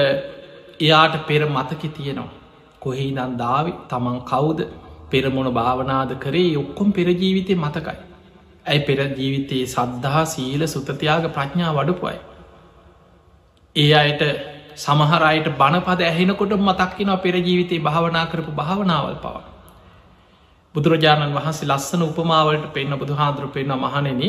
එයාට 0.79 1.15
පෙර 1.25 1.41
මතකි 1.47 1.89
තියෙනවා. 1.89 2.33
කොහෙහි 2.81 3.11
නන් 3.11 3.37
දාවි 3.37 3.71
තමන් 3.89 4.19
කවුද 4.23 4.59
පෙරමුණ 5.09 5.49
භාවනාද 5.51 6.11
කරේ 6.19 6.57
ඔක්කොම් 6.57 6.91
පෙරජීවිතය 6.91 7.55
මතකයි. 7.55 7.97
ඇයි 8.65 8.81
පෙර 8.81 8.99
ජීවිතයේ 9.13 9.65
සද්ධහා 9.67 10.25
සීල 10.27 10.67
සුතතියාග 10.67 11.27
ප්‍රඥා 11.29 11.73
වඩපුයි. 11.73 12.19
ඒ 13.75 13.91
අයට 13.95 14.23
සමහරයට 14.77 15.51
බණපද 15.57 16.01
ඇහෙනකොට 16.03 16.55
මතක්කින 16.59 17.11
පෙරජීවිතයේ 17.19 17.81
භාවනා 17.81 18.25
කරපු 18.27 18.51
භාවනාවල් 18.53 19.17
පවා. 19.17 19.43
බුදුරජාණන් 20.75 21.35
වහන්සේ 21.35 21.67
ලස්සන 21.67 22.01
උපමාවලට 22.03 22.65
පෙන්න්න 22.73 22.93
බුදු 22.95 23.13
හාදුරු 23.13 23.47
පෙන්න්න 23.49 23.73
මහනෙන 23.77 24.21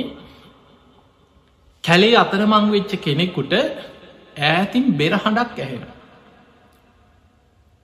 කැලේ 1.85 2.17
අතරමං 2.17 2.67
වෙච්ච 2.71 2.93
කෙනෙකුට 2.99 3.53
ඈතින් 4.41 4.85
බෙරහඬක් 4.95 5.59
ඇහෙන. 5.59 5.83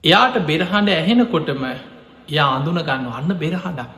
එයාට 0.03 0.35
බෙරහඬ 0.43 0.89
ඇහෙනකොටම 0.91 1.63
යා 2.29 2.49
අඳුන 2.49 2.79
ගන්න 2.79 3.11
අන්න 3.11 3.31
බෙරහඬක් 3.35 3.91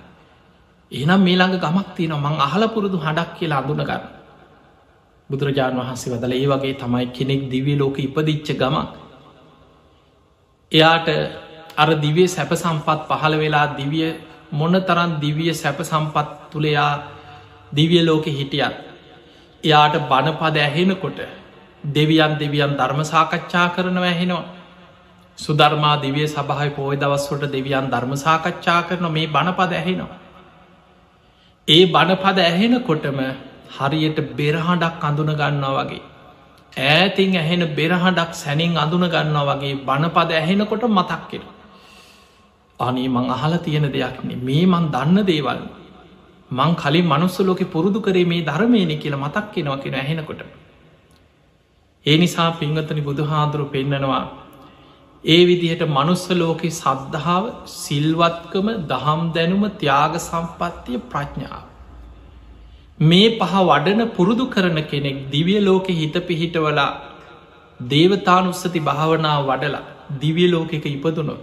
එනම් 0.92 1.22
මේ 1.22 1.36
ළඟ 1.36 1.58
ගමක් 1.60 1.88
තියෙන 1.96 2.14
මං 2.18 2.36
අහල 2.40 2.64
පුරුදු 2.68 2.98
හඬක් 2.98 3.32
කියලා 3.38 3.62
අඳුන 3.62 3.82
ගන්න. 3.82 4.04
බුදුරජාණන් 5.30 5.80
වහන්සේ 5.80 6.14
වදල 6.14 6.34
ඒ 6.34 6.48
වගේ 6.48 6.76
තමයි 6.76 7.06
කෙනෙක් 7.10 7.42
දිවිය 7.50 7.76
ලෝක 7.76 7.98
ඉපදිච්ච 8.00 8.48
ගමක්. 8.54 8.88
එයාට 10.72 11.08
අර 11.78 11.90
දිවිය 11.98 12.28
සැප 12.28 12.52
සම්පත් 12.54 13.00
පහළ 13.10 13.36
වෙලා 13.38 13.68
දිවිය 13.76 14.10
මොන 14.52 14.74
තරන් 14.82 15.12
දිවිය 15.20 15.54
සැප 15.54 15.80
සම්පත් 15.82 16.28
තුළයා 16.52 16.92
දිවිය 17.72 18.02
ලෝකෙ 18.02 18.32
හිටියත් 18.32 18.76
එයාට 19.64 19.96
බණපද 20.10 20.58
ඇහෙනකොට 20.60 21.20
දෙවියන් 21.84 22.38
දෙවියන් 22.38 22.78
ධර්ම 22.78 23.02
සාකච්ඡා 23.06 23.68
කරනව 23.70 24.04
ඇහෙනවා 24.04 24.46
සුධර්මා 25.38 25.96
දිවිය 25.98 26.28
සභහයි 26.28 26.72
පෝය 26.72 26.96
දවස්වට 26.96 27.52
දෙවියන් 27.52 27.90
ධර්ම 27.90 28.14
සාකච්ඡා 28.18 28.82
කරන 28.84 29.08
මේ 29.12 29.28
බණපද 29.28 29.72
ඇහෙනවා. 29.74 30.18
ඒ 31.68 31.86
බණපද 31.88 32.38
ඇහෙන 32.42 32.76
කොටම 32.82 33.20
හරියට 33.70 34.20
බෙරහඬක් 34.34 35.04
අඳුන 35.04 35.32
ගන්නවා 35.34 35.74
වගේ. 35.82 36.04
ඈතින් 36.84 37.36
ඇහෙන 37.36 37.64
බෙරහඬක් 37.72 38.32
සැනින් 38.34 38.78
අඳුන 38.78 39.06
ගන්නවා 39.08 39.46
වගේ 39.52 39.76
බණපද 39.84 40.32
ඇහෙනකොට 40.34 40.88
මතක්කෙන. 40.90 41.44
අනේ 42.80 43.08
මං 43.08 43.30
අහල 43.30 43.58
තියෙන 43.58 43.88
දෙයක්නේ 43.92 44.38
මේ 44.40 44.66
මං 44.66 44.86
දන්න 44.92 45.26
දේවල්. 45.26 45.60
මං 46.52 46.72
කලින් 46.76 47.06
මනුස්සලෝක 47.06 47.62
පුරුදු 47.72 48.00
කරේ 48.02 48.26
මේ 48.26 48.42
ධර්මයනෙ 48.42 48.96
කියලා 48.96 49.20
මතක් 49.20 49.46
කෙනවා 49.54 49.78
කියෙන 49.78 49.96
ඇහෙනකොට. 49.96 50.42
ඒ 52.06 52.18
නිසා 52.18 52.50
පිංගතනි 52.52 53.02
බුදුහාදුරු 53.02 53.66
පෙන්නනවා 53.66 54.24
ඒ 55.24 55.40
විදිහට 55.46 55.84
මනුස්ස 55.90 56.26
ලෝකෙ 56.32 56.68
සද්ධාව 56.72 57.46
සිල්වත්කම 57.76 58.68
දහම් 58.92 59.22
දැනුම 59.34 59.64
ත්‍යාග 59.80 60.20
සම්පත්තිය 60.20 61.00
ප්‍රඥාව. 61.10 61.64
මේ 63.00 63.30
පහ 63.40 63.56
වඩන 63.64 64.12
පුරුදු 64.12 64.46
කරන 64.48 64.80
කෙනෙක් 64.84 65.18
දිවිය 65.32 65.60
ලෝකෙ 65.62 65.92
හිත 65.94 66.16
පිහිටවලා 66.28 66.92
දේවතානුස්සති 67.80 68.80
භාවනාව 68.82 69.42
වඩලා 69.48 69.84
දිවිය 70.20 70.48
ලෝකෙක 70.48 70.86
ඉපදුනො. 70.88 71.36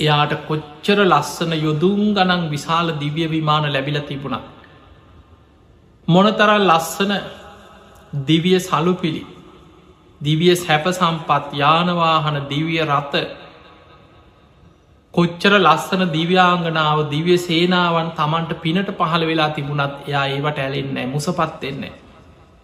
එයාට 0.00 0.32
කොච්චර 0.48 0.98
ලස්සන 1.04 1.52
යොදුම් 1.58 2.02
ගනන් 2.14 2.42
විශාල 2.48 2.88
දිවිය 2.94 3.28
විමාන 3.28 3.64
ලැබිල 3.68 4.00
තිබුණා. 4.02 4.42
මොනතරල් 6.08 6.66
ලස්සන 6.68 7.12
දිවිය 8.26 8.58
සලු 8.60 8.94
පිළි 8.94 9.24
දිවිය 10.20 10.54
සැප 10.56 10.84
සම්පත් 10.90 11.46
යානවාහන 11.54 12.36
දිවිය 12.48 12.82
රත 12.82 13.14
කොච්චර 15.14 15.52
ලස්සන 15.56 16.02
දිව්‍යාංගනාව 16.10 17.00
දිවිය 17.08 17.38
සේනාවන් 17.38 18.08
තමන්ට 18.10 18.54
පිනට 18.60 18.88
පහළ 18.92 19.24
වෙලා 19.26 19.50
තිබුණත් 19.50 20.08
එයා 20.08 20.24
ඒවට 20.26 20.58
ඇලෙන්නේ 20.58 21.06
මුසපත් 21.06 21.52
දෙන්නේ. 21.62 21.92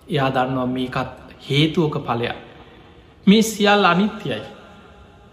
එයා 0.08 0.30
දන්නවා 0.30 0.66
මේකත් 0.68 1.10
හේතුවක 1.40 1.96
පලයක්. 2.00 2.38
මේ 3.26 3.42
සියල් 3.44 3.84
අනිත්‍යයි. 3.84 4.40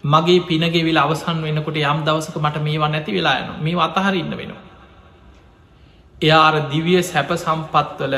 මගේ 0.04 0.40
පිනගෙවිල් 0.42 0.98
අවසන් 0.98 1.42
වෙනකොට 1.42 1.76
යම් 1.76 2.00
දවසක 2.04 2.36
මට 2.36 2.56
මේවා 2.60 2.88
නැති 2.88 3.12
වෙලා 3.12 3.38
යන 3.40 3.48
මේ 3.58 3.76
අතහරඉන්න 3.76 4.30
වෙනවා. 4.32 4.62
එයාර 6.22 6.54
දිවිය 6.68 7.02
සැප 7.02 7.30
සම්පත්වල 7.34 8.14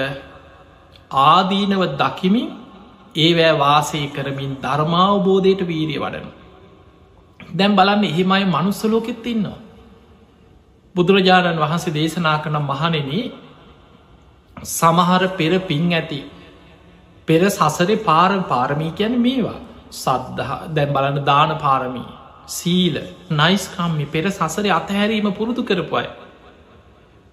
ආදීනව 1.11 1.83
දකිමින් 1.97 2.49
ඒවෑ 3.17 3.55
වාසය 3.57 4.07
කරමින් 4.09 4.53
ධර්මාවබෝධයට 4.57 5.67
වීරිය 5.67 5.99
වඩන. 5.99 6.29
දැම් 7.55 7.77
බලන්න 7.77 8.05
එහෙමයි 8.05 8.45
මනුස්සලෝකෙත් 8.47 9.27
ඉන්නවා. 9.27 9.59
බුදුරජාණන් 10.95 11.59
වහන්සේ 11.59 11.95
දේශනා 11.95 12.39
කන 12.39 12.57
මහනෙන 12.63 13.11
සමහර 14.57 15.23
පෙර 15.31 15.53
පින් 15.61 15.93
ඇති 15.93 16.21
පෙර 17.29 17.43
සසරේ 17.49 17.97
පාර 17.99 18.31
පාරමී 18.43 18.93
කියන 18.93 19.15
මේවා 19.19 19.59
සද්ධහ 19.93 20.53
දැම් 20.71 20.93
බලන්න 20.93 21.25
දාන 21.25 21.53
පාරමී. 21.59 22.09
සීල 22.49 22.97
නයිස්කම්මි 23.33 24.07
පෙර 24.07 24.25
සසරේ 24.31 24.71
අතහැරීම 24.71 25.29
පුරුදු 25.33 25.63
කරපුයි. 25.63 26.09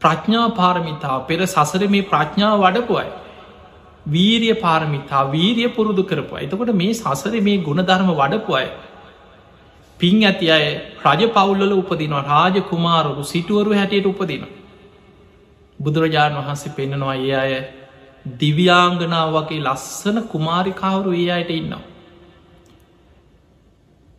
ප්‍රඥා 0.02 0.50
පාරමිතා 0.54 1.28
පෙර 1.28 1.40
සසර 1.46 1.88
මේ 1.88 2.04
ප්‍රඥාව 2.04 2.60
වඩපුයි. 2.60 3.08
වීරිය 4.08 4.56
පාරමිතා 4.56 5.24
වීරිය 5.28 5.70
පුරුදු 5.70 6.04
කරපුවා 6.04 6.42
එතකොට 6.42 6.74
මේ 6.74 6.94
සසර 6.94 7.42
මේ 7.42 7.58
ගුණධර්ම 7.60 8.12
වඩපු 8.14 8.54
අය. 8.54 8.68
පින් 10.00 10.24
ඇති 10.24 10.52
අය 10.52 10.66
රජ 11.06 11.22
පවුල්ල 11.30 11.74
උපදිනවා. 11.74 12.24
රාජ 12.24 12.62
කුමාරුරු 12.64 13.24
සිටුවරු 13.26 13.74
හැටියට 13.74 14.06
උපදින 14.06 14.46
බුදුරජාණන් 15.80 16.40
වහන්සේ 16.40 16.72
පෙන්න්නනවා 16.72 17.18
ඒ 17.18 17.36
අය 17.36 17.54
දිව්‍යාංගනාව 18.40 19.36
වගේ 19.36 19.62
ලස්සන 19.62 20.18
කුමාරිකාවරු 20.26 21.12
ඒ 21.16 21.30
අයට 21.32 21.52
ඉන්නවා. 21.52 21.84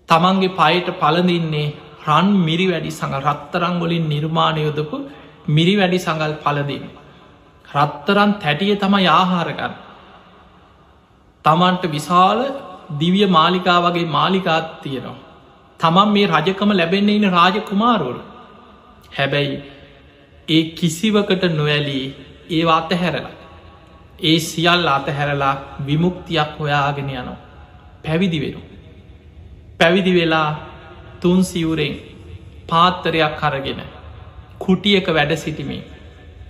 තමන්ගේ 0.09 0.57
පයට 0.59 0.89
පලඳන්නේ 1.01 1.67
රන් 2.07 2.29
මිරි 2.47 2.67
වැඩි 2.73 2.91
සඟ 2.91 3.19
රත්තරංගොලින් 3.23 4.09
නිර්මාණයොදපු 4.09 4.97
මිරි 5.49 5.75
වැඩි 5.77 5.99
සඟල් 5.99 6.35
පලදින්න 6.45 6.89
රත්තරන් 7.67 8.31
තැටිය 8.43 8.77
තම 8.77 8.95
ආහාරගන්න. 9.11 9.75
තමන්ට 11.45 11.85
විශාල 11.95 12.41
දිවිය 13.01 13.27
මාලිකා 13.29 13.81
වගේ 13.85 14.07
මාලිකාත් 14.09 14.69
තියෙනවා. 14.83 15.19
තමන් 15.81 16.09
මේ 16.09 16.27
රජකම 16.27 16.71
ලැබෙන්නේ 16.73 17.17
ඉන්න 17.17 17.31
රාජකුමාරුවරු. 17.31 18.23
හැබැයි 19.19 19.57
ඒ 20.49 20.63
කිසිවකට 20.71 21.43
නොවැලී 21.51 22.07
ඒවා 22.51 22.79
අතහැරලා. 22.79 23.37
ඒ 24.21 24.39
සියල් 24.41 24.89
අතහැරලා 24.89 25.55
විමුක්තියක් 25.87 26.51
හොයාගෙන 26.59 27.11
යනවා. 27.11 27.39
පැවිදි 28.05 28.41
වෙන. 28.41 28.57
පැවිදි 29.81 30.13
වෙලා 30.15 30.49
තුන් 31.21 31.39
සිවුරෙන් 31.45 31.95
පාත්තරයක් 32.69 33.35
කරගෙන 33.41 33.81
කුටියක 34.59 35.07
වැඩ 35.09 35.33
සිටිමින් 35.37 35.83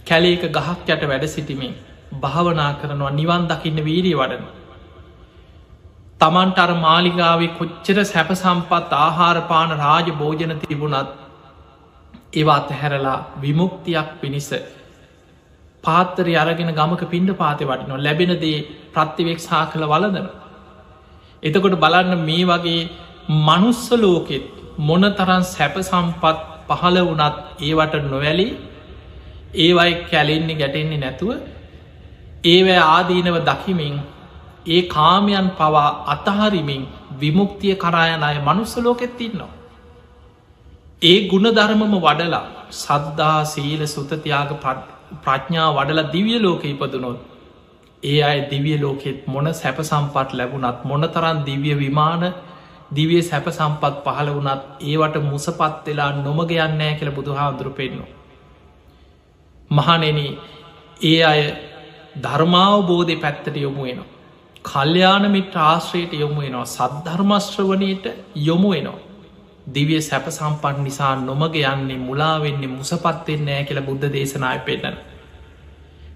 කැලේක 0.06 0.44
ගහක් 0.56 0.88
යට 0.88 1.02
වැඩ 1.10 1.26
සිටිමින් 1.28 1.74
භාවනා 2.22 2.70
කරනවා 2.80 3.12
නිවන් 3.12 3.44
දකින්න 3.50 3.84
වීරී 3.84 4.16
වඩන. 4.20 4.44
තමන්ට 6.20 6.58
අර 6.58 6.72
මාලිගාවේ 6.78 7.54
කොච්චර 7.58 7.98
සැප 8.04 8.30
සම්පත් 8.34 8.92
ආහාරපාන 8.98 9.70
රාජ 9.82 10.08
භෝජන 10.20 10.54
තිබුණත් 10.62 11.10
ඒවා 12.32 12.56
අතහැරලා 12.56 13.18
විමුක්තියක් 13.42 14.08
පිණිස 14.20 14.48
පාත්තරය 15.84 16.32
අරගෙන 16.36 16.72
ගමක 16.78 17.02
පින්ඩ 17.12 17.30
පාති 17.42 17.68
වටිනවා 17.70 18.04
ලැබෙනදේ 18.06 18.56
ප්‍රත්තිවෙක් 18.94 19.38
සා 19.40 19.62
කළ 19.66 19.84
වලදන. 19.92 20.28
එතකොට 21.42 21.76
බලන්න 21.84 22.24
මේ 22.28 22.48
වගේ 22.50 22.80
මනුස්ස 23.28 23.90
ලෝකෙත් 23.94 24.46
මොන 24.80 25.04
තරන් 25.12 25.42
සැප 25.44 25.74
සම්පත් 25.80 26.38
පහළ 26.68 26.98
වනත් 27.00 27.36
ඒවට 27.60 27.94
නොවැලි 28.04 28.46
ඒවයි 29.56 29.92
කැලෙන්නේ 30.10 30.56
ගැටෙන්නේ 30.56 30.98
නැතුව 30.98 31.30
ඒවැ 32.46 32.78
ආදීනව 32.86 33.38
දකිමින් 33.42 33.96
ඒ 34.66 34.80
කාමයන් 34.88 35.48
පවා 35.52 35.86
අතහරිමින් 36.06 36.82
විමුක්තිය 37.20 37.74
කරායන 37.76 38.22
අය 38.22 38.36
මනුස්ස 38.40 38.74
ලෝකෙත් 38.78 39.20
ඉන්නවා. 39.20 39.52
ඒ 41.02 41.18
ගුණධර්මම 41.28 41.94
වඩලා 41.98 42.44
සද්ධා 42.74 43.38
සීල 43.46 43.82
සුතතියාග 43.86 44.52
ප්‍රඥා 45.24 45.68
වඩල 45.70 46.00
දිවිය 46.14 46.38
ලෝක 46.38 46.62
ඉපදනොත් 46.64 47.18
ඒ 48.02 48.18
අයි 48.22 48.40
දිවිය 48.50 48.78
ලෝකෙත් 48.78 49.20
මොන 49.26 49.48
සැප 49.54 49.78
සම්පත් 49.82 50.30
ලැබුණත් 50.32 50.80
මොන 50.84 51.04
තරන් 51.08 51.38
දිවිය 51.46 51.76
විමාන 51.76 52.24
දිවිය 52.90 53.22
සැප 53.22 53.46
සම්පත් 53.48 53.94
පහළ 54.04 54.30
වනත් 54.30 54.62
ඒවට 54.82 55.16
මුසපත් 55.22 55.86
වෙලා 55.86 56.10
නොමග 56.18 56.52
යන්නෑ 56.58 56.94
කියල 56.94 57.10
බුදු 57.10 57.32
හාදුරු 57.32 57.70
පෙන්නවා. 57.70 58.12
මහනෙන 59.70 60.20
ඒ 61.02 61.18
අය 61.24 61.42
ධර්මාවබෝධය 62.16 63.16
පැත්තට 63.16 63.56
යොමු 63.56 63.82
වෙනවා. 63.82 64.08
කල්්‍යයාන 64.64 65.30
මිට 65.30 65.54
ආශ්‍රයට 65.62 66.12
යොමු 66.14 66.40
වෙනවා 66.40 66.64
සද්ධර්මශ්‍රවනයට 66.66 68.06
යොමු 68.42 68.70
වෙනවා. 68.70 69.04
දිවිය 69.66 70.00
සැප 70.00 70.26
සම්පන් 70.28 70.82
නිසා 70.82 71.14
නොමග 71.18 71.54
යන්නේ 71.64 71.98
මුලාවෙන්නේ 71.98 72.70
මුසපත්වෙන්න 72.70 73.44
නෑ 73.44 73.64
කියල 73.64 73.80
බුද්ධ 73.82 74.12
දේශනාය 74.12 74.58
පෙන්නන. 74.60 74.96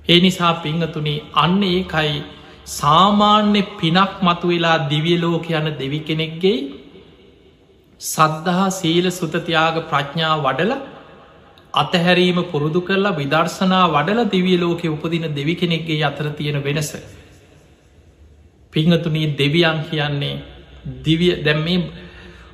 ඒ 0.09 0.21
නිසා 0.21 0.55
පිංහතුනි 0.57 1.15
අන්න 1.35 1.63
ඒකයි 1.65 2.15
සාමාන්‍ය 2.67 3.63
පිනක් 3.77 4.23
මතු 4.23 4.49
වෙලා 4.49 4.89
දිවිය 4.89 5.19
ලෝක 5.19 5.47
යන 5.51 5.67
දෙවි 5.77 6.01
කෙනෙක්ගේ 6.01 6.57
සද්ධහා 8.01 8.71
සීල 8.71 9.07
සුතතියාග 9.11 9.77
ප්‍රඥා 9.89 10.37
වඩල 10.39 10.73
අතහැරීම 11.75 12.39
පුරුදු 12.45 12.81
කරලා 12.81 13.13
විදර්ශනා 13.13 13.85
වඩල 13.89 14.21
දිවිය 14.27 14.57
ලෝකෙ 14.57 14.87
උපදින 14.89 15.27
දෙවි 15.31 15.55
කෙනෙක්ගේ 15.55 16.05
අතර 16.05 16.31
තියෙන 16.31 16.63
වෙනස. 16.63 16.93
පිංහතුනී 18.73 19.35
දෙවියන් 19.35 19.79
කියන්නේ 19.85 20.43
දිවිය 21.05 21.35
දැම්මේ 21.45 21.91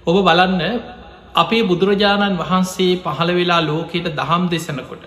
ඔබ 0.07 0.17
බලන්න 0.25 0.63
අපේ 1.35 1.63
බුදුරජාණන් 1.63 2.39
වහන්සේ 2.39 2.93
පහළ 2.99 3.31
වෙලා 3.35 3.61
ලෝකයට 3.63 4.09
දහම් 4.17 4.45
දෙසනකොට. 4.49 5.05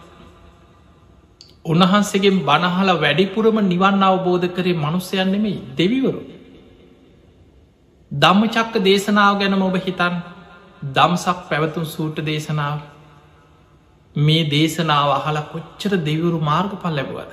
උන්වහන්සේගේ 1.65 2.37
බණහල 2.41 2.89
වැඩිපුරම 2.95 3.57
නිවන් 3.63 4.03
අවබෝධ 4.03 4.47
කරේ 4.47 4.73
මනුස්සයන් 4.75 5.31
නෙමෙයි 5.31 5.59
දෙවිවරු. 5.77 6.21
දම්ම 8.11 8.41
චක්ක 8.47 8.83
දේශනාව 8.83 9.33
ගැනම 9.39 9.61
ඔබ 9.61 9.75
හිතන් 9.77 10.15
දම්සක් 10.91 11.37
පැවතුන් 11.49 11.85
සූට 11.85 12.17
දේශනාව 12.21 12.79
මේ 14.15 14.49
දේශනාව 14.49 15.09
අහල 15.11 15.37
කොච්චර 15.51 15.93
දෙවරු 15.99 16.39
මාර්ග 16.39 16.73
පල් 16.81 16.95
ලැබවද. 16.95 17.31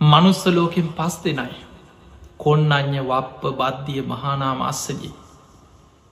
මනුස්ස 0.00 0.46
ලෝකෙන් 0.48 0.88
පස් 0.90 1.16
දෙනයි. 1.24 1.58
කොන්න 2.38 2.72
අ්‍ය 2.72 3.00
වප්ප 3.00 3.42
බද්ධිය 3.52 4.02
මහානාම 4.04 4.62
අස්සජී. 4.62 5.12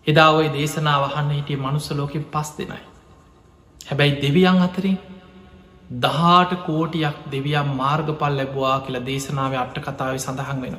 එදා 0.07 0.31
ඔය 0.31 0.49
දේශනාව 0.49 1.03
අහන්න 1.05 1.31
හිටිය 1.31 1.57
මනුස්ස 1.57 1.91
ලෝකෙන් 1.93 2.25
පස් 2.25 2.51
දෙනයි. 2.59 2.83
හැබැයි 3.81 4.21
දෙවියන් 4.23 4.61
අතරින් 4.61 4.99
දහාට 5.91 6.53
කෝටියක් 6.65 7.17
දෙවියම් 7.29 7.69
මාර්ගපල් 7.75 8.33
ලැබවා 8.33 8.81
කියලා 8.81 9.05
දේශනාව 9.05 9.55
අට්ට 9.57 9.79
කතාව 9.81 10.17
සඳහන් 10.17 10.61
වෙන. 10.61 10.77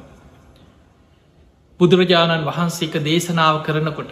බුදුරජාණන් 1.80 2.46
වහන්සේක 2.46 2.94
දේශනාව 3.02 3.64
කරනකොට 3.64 4.12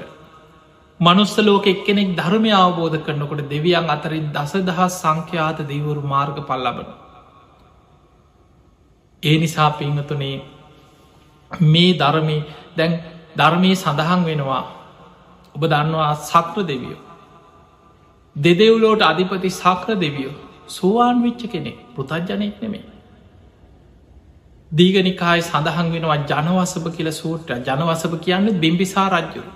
මනුස්ස 1.00 1.38
ලෝක 1.40 1.66
එක්කෙනෙක් 1.66 2.10
ධර්මය 2.16 2.52
අවබෝධ 2.54 2.98
කරනකොට 3.00 3.44
දෙවියන් 3.48 3.88
අතරින් 3.88 4.26
දස 4.30 4.54
දහස් 4.62 4.94
සංඛ්‍යාත 4.96 5.60
දීවරු 5.64 6.02
මාර්ග 6.04 6.38
පල් 6.42 6.62
ලබන. 6.64 6.90
ඒ 9.24 9.38
නිසා 9.38 9.70
පිංහතුනේ 9.72 10.36
මේ 11.52 11.94
ධර්මය 11.94 12.38
දැන් 12.76 13.00
ධර්මය 13.38 13.72
සඳහන් 13.76 14.22
වෙනවා 14.26 14.64
ඔබ 15.56 15.64
දන්නවා 15.64 16.12
සක්‍ර 16.26 16.60
දෙවියෝ. 16.66 17.02
දෙදෙව්ලෝට 18.36 19.02
අධිපති 19.04 19.50
සක්‍ර 19.54 19.96
දෙවියෝ 19.96 20.49
සෝවාන් 20.70 21.24
විච්ච 21.24 21.42
කෙනෙක් 21.48 21.78
පෘතජ්ජනයෙක් 21.96 22.62
නෙමේ. 22.62 22.84
දීගනිකායි 24.72 25.42
සඳහන් 25.42 25.88
වෙනවා 25.92 26.20
ජනවසභ 26.24 26.90
කියල 26.96 27.10
සූට්‍ර 27.14 27.58
ජනවසභ 27.62 28.16
කියන්න 28.20 28.48
බිම්බිසා 28.60 29.08
රජ්ජුරු. 29.10 29.50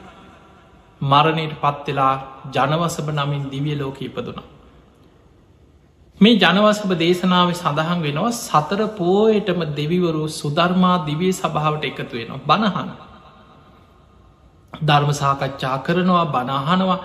මරණයට 1.01 1.53
පත්වෙලා 1.61 2.15
ජනවසභ 2.51 3.09
නමින් 3.11 3.43
දිවිය 3.51 3.77
ලෝක 3.77 4.01
ඉපදුනා. 4.01 4.47
මේ 6.17 6.35
ජනවසභ 6.35 6.93
දේශනාව 6.97 7.49
සඳහන් 7.53 7.99
වෙනවා 8.01 8.33
සතර 8.33 8.81
පෝයටම 8.97 9.59
දෙවිවරු 9.73 10.25
සුධර්මා 10.31 10.97
දිවිය 11.05 11.33
සභාවට 11.33 11.83
එකතු 11.83 12.13
වෙනවා 12.13 12.45
බණහන. 12.47 12.89
ධර්ම 14.73 15.11
සාකච්ඡා 15.13 15.77
කරනවා 15.79 16.25
බනාහනවා 16.27 16.99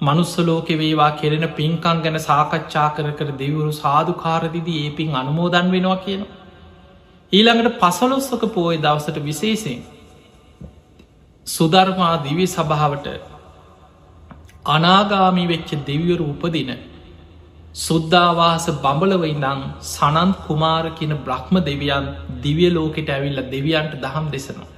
මනුස්ස 0.00 0.34
ලෝකෙ 0.40 0.74
වේවා 0.74 1.10
කෙරෙන 1.12 1.46
පින්කං 1.52 2.02
ගැන 2.02 2.18
සාකච්ඡා 2.20 2.88
කර 2.96 3.08
කර 3.12 3.30
දෙවරු 3.36 3.70
සාධකාරදිදී 3.74 4.78
ඒ 4.80 4.90
පින් 4.90 5.10
අනුමෝදන් 5.14 5.68
වෙනවා 5.70 5.98
කියන. 5.98 6.22
ඊළඟට 7.32 7.80
පසලොස්සක 7.80 8.44
පෝය 8.50 8.76
දවසට 8.78 9.18
විශේසිෙන් 9.22 9.82
සුධර්මා 11.46 12.14
දිවි 12.24 12.46
සභාවට 12.48 13.06
අනාගාමි 14.66 15.44
වෙච්ච 15.46 15.70
දෙවියරු 15.84 16.24
උපදින 16.26 16.70
සුද්ධවාස 17.76 18.66
බඹලව 18.78 19.24
ඉඳං 19.26 19.60
සනන්ත් 19.86 20.36
කුමාර 20.46 20.84
කියන 20.92 21.14
බ්‍රහ්ම 21.20 21.56
දෙවියන් 21.62 22.06
දිවිය 22.40 22.70
ලෝකෙට 22.70 23.08
ඇවිල්ල 23.08 23.40
දෙවියන්ට 23.48 23.94
දහම් 23.96 24.26
දෙසනවා. 24.30 24.70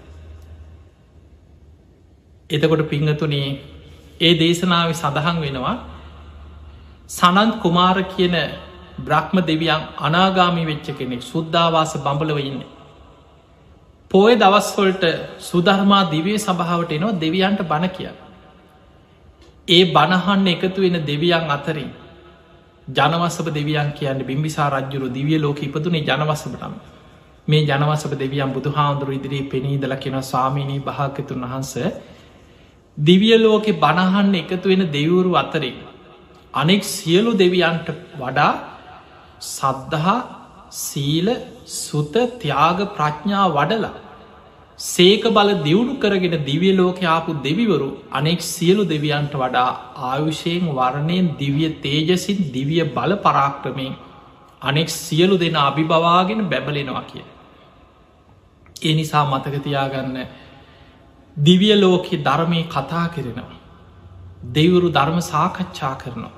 එතකොට 2.51 2.83
පිංහතුනේ 2.89 3.49
ඒ 4.23 4.33
දේශනාව 4.35 4.91
සඳහන් 4.93 5.39
වෙනවා 5.41 5.77
සනන්ත් 7.11 7.55
කුමාර 7.61 7.97
කියන 8.07 8.37
බ්‍රහ්ම 8.99 9.37
දෙවියන් 9.43 9.83
අනාගාමි 9.99 10.65
වෙච්ච 10.65 10.87
කෙනෙක් 10.93 11.23
සුද්ධවාස 11.23 11.93
බඹලව 11.99 12.39
ඉන්න. 12.41 12.61
පෝය 14.11 14.33
දවස්වොල්ට 14.37 15.05
සුධර්මා 15.41 16.05
දිවේ 16.07 16.39
සභාවට 16.41 16.93
එනවා 16.93 17.19
දෙවියන්ට 17.19 17.63
බණ 17.65 17.91
කිය. 17.91 18.11
ඒ 19.69 19.85
බණහන්න 19.87 20.47
එකතු 20.49 20.81
වෙන 20.81 20.97
දෙවියන් 21.03 21.51
අතරින් 21.51 21.91
ජනවසප 22.89 23.47
දෙවියන් 23.51 23.93
කියන්න 23.93 24.21
බිම්බිසා 24.23 24.71
රජ්ජුරු 24.71 25.09
දිවිය 25.11 25.39
ලෝක 25.39 25.59
ඉපදුනේ 25.61 26.03
ජනවසපටම 26.03 26.75
මේ 27.49 27.63
ජනවසප 27.63 28.13
දෙවියන් 28.17 28.51
බුදු 28.51 28.71
හාමුදුරු 28.71 29.13
ඉදිරී 29.13 29.43
පෙනීදල 29.45 29.95
කෙන 29.97 30.17
ස්වාමීණී 30.23 30.81
භාකතුන් 30.81 31.43
වහන්ස 31.43 31.73
දිවිය 32.99 33.39
ලෝකෙ 33.39 33.73
බණහන්න 33.75 34.35
එකතු 34.35 34.69
වෙන 34.69 34.85
දෙවුරු 34.91 35.33
අතරින් 35.35 35.79
අනෙක් 36.55 36.85
සියලු 36.87 37.33
දෙවියන්ට 37.35 37.89
වඩා 38.17 38.53
සද්ධහා 39.41 40.17
සීල 40.71 41.29
සුත 41.67 42.15
ත්‍යාග 42.39 42.79
ප්‍රඥා 42.95 43.49
වඩලා 43.49 43.93
සේක 44.79 45.25
බල 45.31 45.51
දියුණු 45.63 45.95
කරගෙන 45.99 46.45
දිවිය 46.45 46.77
ලෝක 46.77 47.01
ආපු 47.07 47.33
දෙවිවරු 47.41 47.89
අනෙක් 48.13 48.41
සියලු 48.45 48.85
දෙවියන්ට 48.85 49.35
වඩා 49.35 49.71
ආයුෂයෙන් 50.05 50.65
වරණයෙන් 50.71 51.29
දිවිය 51.39 51.69
තේජසින් 51.81 52.41
දිවිය 52.53 52.85
බල 52.91 53.13
පරාක්‍රමයෙන් 53.19 53.95
අනෙක් 54.63 54.89
සියලු 54.91 55.37
දෙන 55.39 55.57
අභිබවාගෙන 55.59 56.41
බැබලෙනවා 56.45 57.05
කිය. 57.05 57.25
ඒ 58.83 58.95
නිසා 58.95 59.25
මතකතියාගන්න 59.25 60.17
දිවිය 61.37 61.75
ලෝකෙ 61.77 62.17
ධර්මය 62.19 62.65
කතා 62.67 63.09
කරෙනවා. 63.09 63.59
දෙවුරු 64.49 64.89
ධර්ම 64.91 65.19
සාකච්ඡා 65.23 65.95
කරනවා. 65.97 66.33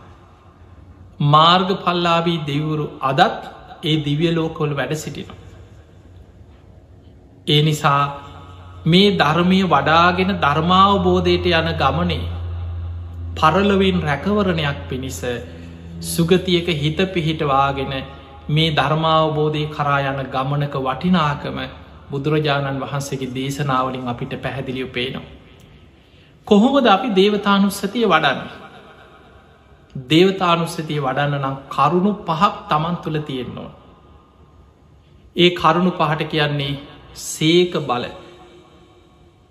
මාර්ග 1.22 1.68
පල්ලාබී 1.78 2.44
දෙවුරු 2.44 2.87
අදත් 3.02 3.42
ඒ 3.83 3.96
දිවිය 3.98 4.33
ලෝකොල් 4.33 4.70
වැඩ 4.72 4.94
සිටිනවා. 4.96 5.40
ඒ 7.46 7.62
නිසා 7.62 8.02
මේ 8.87 9.09
ධර්මය 9.14 9.61
වඩාගෙන 9.64 10.30
ධර්මාවබෝධයට 10.38 11.46
යන 11.52 11.70
ගමනේ 11.74 12.24
පරලොවින් 13.35 13.98
රැකවරණයක් 14.00 14.78
පිණිස 14.88 15.20
සුගතියක 16.02 16.68
හිත 16.74 16.98
පිහිටවාගෙන 17.09 17.92
මේ 18.48 18.70
ධර්මාවබෝධය 18.72 19.64
කරා 19.68 20.00
යන 20.02 20.20
ගමනක 20.26 20.74
වටිනාකම 20.78 21.59
බුදුරජාණන් 22.11 22.83
වහන්සේගේ 22.83 23.33
දේශනාවලින් 23.33 24.09
අපිට 24.09 24.35
පැහැදිලිය 24.43 24.88
පේනවා. 24.88 25.31
කොහොමද 26.47 26.87
අපි 26.87 27.09
දේවතානුස්සතිය 27.12 28.07
වඩන්න. 28.07 28.51
දේවතානුස්සතිය 30.11 31.01
වඩන්න 31.01 31.40
නම් 31.40 31.57
කරුණු 31.69 32.12
පහක් 32.23 32.53
තමන් 32.69 32.97
තුළ 32.99 33.19
තියෙන්නවා. 33.21 33.71
ඒ 35.37 35.51
කරුණු 35.53 35.93
පහට 35.93 36.29
කියන්නේ 36.29 36.75
සේක 37.25 37.75
බල 37.83 38.05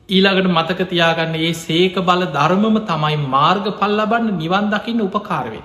ඊළඟට 0.09 0.49
මතක 0.49 0.79
තියාගන්න 0.85 1.35
ඒ 1.37 1.53
සේක 1.55 1.95
බල 2.01 2.23
ධර්මම 2.29 2.77
තමයි 2.83 3.17
මාර්ග 3.27 3.65
පල් 3.73 3.93
ලබන්න 3.97 4.37
නිවන් 4.37 4.69
දකින්න 4.69 5.01
උපකාරවේ. 5.01 5.63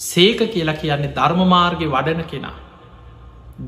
සේක 0.00 0.40
කියලා 0.48 0.76
කියන්නේ 0.76 1.14
ධර්මමාර්ගය 1.14 1.86
වඩන 1.86 2.24
කෙනා. 2.26 2.56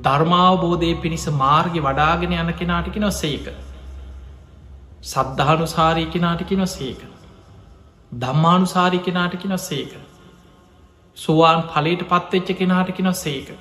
ධර්මාවබෝධය 0.03 0.95
පිණිස 1.03 1.27
මාර්ග 1.27 1.77
වඩාගෙන 1.81 2.33
යන 2.33 2.53
කෙනාටිකි 2.53 3.01
නො 3.01 3.11
සේක. 3.11 3.53
සද්ධානු 5.03 5.67
සාරීකි 5.67 6.21
නාටිකි 6.21 6.57
නො 6.57 6.67
සේක. 6.67 7.05
දම්මානු 8.13 8.67
සාරිකි 8.67 9.13
නාටිකි 9.13 9.49
නො 9.49 9.57
සේක. 9.59 9.93
සුවාන් 11.17 11.63
පලට 11.65 12.09
පත්වෙච්ච 12.09 12.59
කෙනාටිකි 12.59 13.03
නො 13.03 13.13
සේක. 13.15 13.55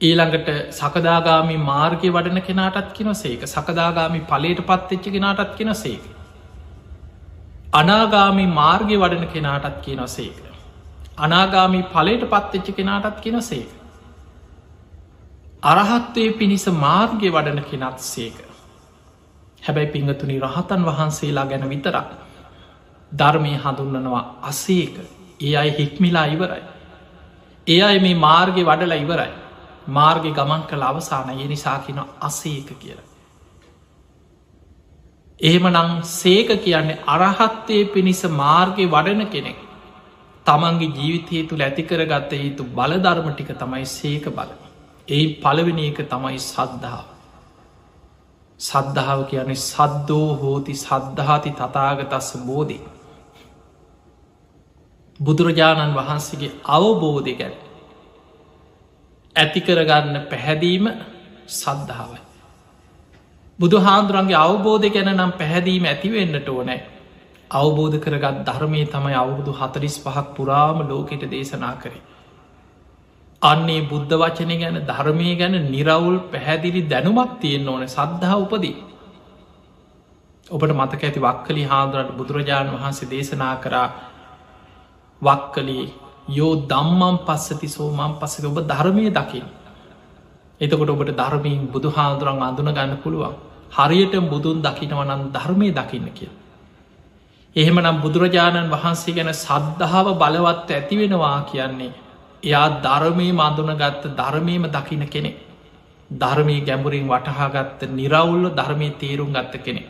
ඊළඟට 0.00 0.48
සකදාගාමි 0.72 1.56
මාර්ගය 1.60 2.10
වඩන 2.10 2.42
කෙනාටත් 2.42 2.92
කින 2.94 3.14
සේක 3.14 3.40
සකදාගාමි 3.46 4.20
පලට 4.20 4.60
පත්වෙච්ච 4.64 5.10
කෙනාටත් 5.14 5.56
කියෙන 5.56 5.74
සේක. 5.74 6.04
අනාගාමි 7.72 8.46
මාර්ගය 8.48 8.96
වඩන 8.96 9.26
කෙනාටත් 9.28 9.82
කියන 9.82 10.06
සේක. 10.08 10.38
අනාගාමි 11.18 11.82
පලට 11.94 12.30
පත්වෙච්ච 12.30 12.76
කෙනාටත් 12.76 13.20
කියෙන 13.20 13.42
සේක. 13.42 13.77
අරහත්වය 15.62 16.32
පිණිස 16.32 16.66
මාර්ගය 16.66 17.30
වඩන 17.30 17.62
කෙනත් 17.62 17.98
සේක. 18.00 18.38
හැබැයි 19.62 19.88
පිංහතුනි 19.88 20.40
රහතන් 20.40 20.84
වහන්සේලා 20.84 21.46
ගැන 21.46 21.68
විතරක් 21.68 22.08
ධර්මය 23.12 23.56
හඳුන්නනවා 23.56 24.38
අසේක 24.42 24.94
ඒ 25.40 25.56
අයි 25.56 25.70
හික්මිලා 25.72 26.26
ඉවරයි. 26.26 26.62
ඒ 27.66 27.82
අයි 27.82 28.00
මේ 28.00 28.14
මාර්ගය 28.16 28.62
වඩලා 28.62 28.94
ඉවරයි. 28.96 29.32
මාර්ග 29.88 30.22
ගමන් 30.30 30.62
කළ 30.64 30.82
අවසාන 30.84 31.30
ඒ 31.30 31.46
නිසාකින 31.46 32.00
අසේක 32.20 32.68
කියල. 32.78 33.00
එහෙම 35.40 35.66
නං 35.66 36.02
සේක 36.04 36.48
කියන්නේ 36.58 37.02
අරහත්තය 37.06 37.84
පිණිස 37.86 38.22
මාර්ගය 38.24 38.86
වඩන 38.86 39.26
කෙනෙක්. 39.26 39.58
තමන්ගේ 40.46 40.94
ජීවිතය 40.94 41.44
තුළ 41.44 41.60
ඇතිකරගත්ත 41.60 42.32
යුතු 42.38 42.62
බලධර්ම 42.72 43.28
ටික 43.30 43.50
තමයි 43.56 43.86
සේක 43.88 44.30
බල. 44.30 44.67
ඒ 45.08 45.24
පළවෙනි 45.36 45.84
එක 45.86 46.00
තමයි 46.06 46.38
සද්ධාව. 46.40 47.06
සද්ධාව 48.60 49.20
කියන්නේ 49.24 49.62
සද්දෝ 49.62 50.28
හෝති 50.36 50.74
සද්ධාති 50.76 51.50
තතාගතස්ස 51.52 52.30
බෝධි. 52.42 52.78
බුදුරජාණන් 55.20 55.94
වහන්සේගේ 55.94 56.52
අවබෝධය 56.68 57.34
ගැන 57.34 57.54
ඇතිකරගන්න 59.36 60.16
පැහැදීම 60.26 60.86
සද්ධාවයි. 61.48 62.20
බුදු 63.58 63.76
හාන්දුරන්ගේ 63.78 64.38
අවබෝධය 64.38 64.90
ගැන 64.90 65.10
නම් 65.10 65.32
පැහැදීම 65.32 65.84
ඇතිවෙන්නට 65.86 66.48
ඕනෑ 66.48 66.80
අවබෝධ 67.52 67.98
කරගත් 67.98 68.44
ධර්මය 68.44 68.84
තමයි 68.86 69.14
අවුරුදු 69.14 69.52
හතරිස් 69.52 69.96
පහක් 69.98 70.26
පුරාම 70.34 70.78
ලෝකෙට 70.84 71.24
දේශනා 71.26 71.74
කරේ. 71.76 72.02
අන්නේ 73.42 73.80
බුද්ධ 73.82 74.14
වචනය 74.14 74.58
ගැන 74.58 74.78
ධර්මය 74.82 75.36
ගැන 75.36 75.54
නිරවුල් 75.70 76.18
පැහැදිලි 76.28 76.82
දැනුමක් 76.84 77.40
තියෙන් 77.40 77.68
ඕන 77.68 77.84
සද්ධහා 77.86 78.38
උපදී. 78.38 78.76
ඔබට 80.46 80.72
මතක 80.72 81.02
ඇති 81.02 81.20
වක්කලි 81.20 81.64
හාදුරට 81.64 82.10
බුදුරජාණන් 82.12 82.74
වහන්සේ 82.74 83.08
දේශනා 83.08 83.54
කරා 83.56 83.88
වක්කලේ 85.22 85.86
යෝ 86.30 86.52
දම්මම් 86.64 87.16
පස්සති 87.20 87.68
සෝමම් 87.68 88.12
පස්සක 88.14 88.44
ඔබ 88.44 88.58
ධර්මය 88.64 89.04
දකිින්. 89.10 89.46
එතකොට 90.60 90.90
ඔබට 90.90 91.12
ධර්මීන් 91.12 91.62
බුදු 91.68 91.88
හාදුරන් 91.90 92.42
අඳුන 92.42 92.70
ගන්න 92.70 92.96
පුළුවන් 92.96 93.36
හරියට 93.70 94.14
බුදුන් 94.24 94.58
දකිනවනන් 94.60 95.22
ධර්මය 95.30 95.68
දකින්න 95.70 96.10
කිය. 96.10 96.30
එහෙමනම් 97.56 98.02
බුදුරජාණන් 98.02 98.68
වහන්සේ 98.68 99.14
ගැන 99.14 99.32
සද්ධාව 99.36 100.06
බලවත් 100.16 100.68
ඇතිවෙනවා 100.72 101.38
කියන්නේ 101.44 102.07
එයා 102.42 102.80
ධර්මය 102.80 103.28
මඳුනගත්ත 103.32 104.04
ධර්මයම 104.14 104.64
දකින 104.68 105.04
කෙනෙ 105.06 105.30
ධර්මය 106.10 106.56
ගැඹුරින් 106.62 107.06
වටහාගත්ත 107.06 107.80
නිරවුල්ල 107.90 108.44
ධර්මය 108.52 108.90
තේරුම් 108.92 109.32
ගත්ත 109.32 109.54
කෙනෙ. 109.60 109.82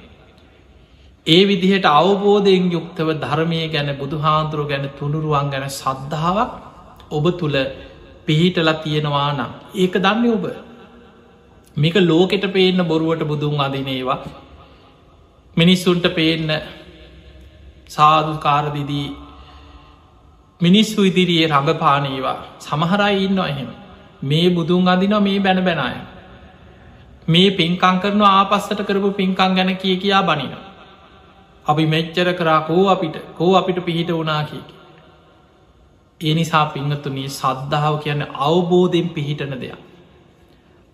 ඒ 1.27 1.43
විදිහට 1.45 1.87
අවබෝධයෙන් 1.87 2.71
යුක්තව 2.71 3.09
ධර්මය 3.17 3.61
ගැන 3.69 3.91
බුදුහාන්දුරුව 3.97 4.69
ගැන 4.69 4.89
තුනුරුවන් 4.93 5.51
ගැන 5.51 5.69
සද්ධාවක් 5.71 6.53
ඔබ 7.11 7.25
තුළ 7.39 7.57
පිහිටල 8.27 8.71
තියෙනවා 8.79 9.31
නම් 9.33 9.53
ඒක 9.75 9.95
දන්න 9.97 10.27
ඔබ. 10.31 10.45
මේක 11.77 11.97
ලෝකෙට 12.03 12.45
පේන්න 12.49 12.81
බොරුවට 12.85 13.23
බුදුන් 13.25 13.61
අදිනේවා 13.61 14.19
මිනිස්සුන්ට 15.57 16.07
පේන්න 16.11 16.51
සාධකාරදිදී 17.89 19.07
මිනිස්සු 20.61 21.05
ඉදිරියේ 21.05 21.49
රඟපානේවා. 21.49 22.39
සමහරයි 22.61 23.25
ඉන්න 23.25 23.39
එහෙම. 23.39 23.69
මේ 24.23 24.49
බුදුන් 24.51 24.89
අදින 24.89 25.15
මේ 25.23 25.39
බැන 25.39 25.61
බැනය 25.65 26.01
මේ 27.29 27.51
පින්කං 27.51 28.01
කරන 28.01 28.23
ආපස්සට 28.23 28.81
කරපු 28.83 29.11
පින්කං 29.11 29.55
ගැන 29.55 29.77
කිය 29.77 29.97
කියා 29.97 30.23
බනින 30.23 30.57
අපි 31.67 31.87
මෙච්චර 31.87 32.33
කරා 32.33 32.61
කෝ 32.61 32.89
අපිට? 32.89 33.17
කෝ 33.37 33.53
අපිට 33.57 33.85
පිහිට 33.85 34.11
වනා 34.11 34.43
කියකි 34.45 34.75
ඒ 36.21 36.35
නිසා 36.35 36.67
පිංහතුනී 36.67 37.29
සද්ධාව 37.31 37.99
කියන්න 37.99 38.23
අවබෝධයෙන් 38.47 39.09
පිහිටන 39.09 39.55
දෙයක්. 39.61 39.79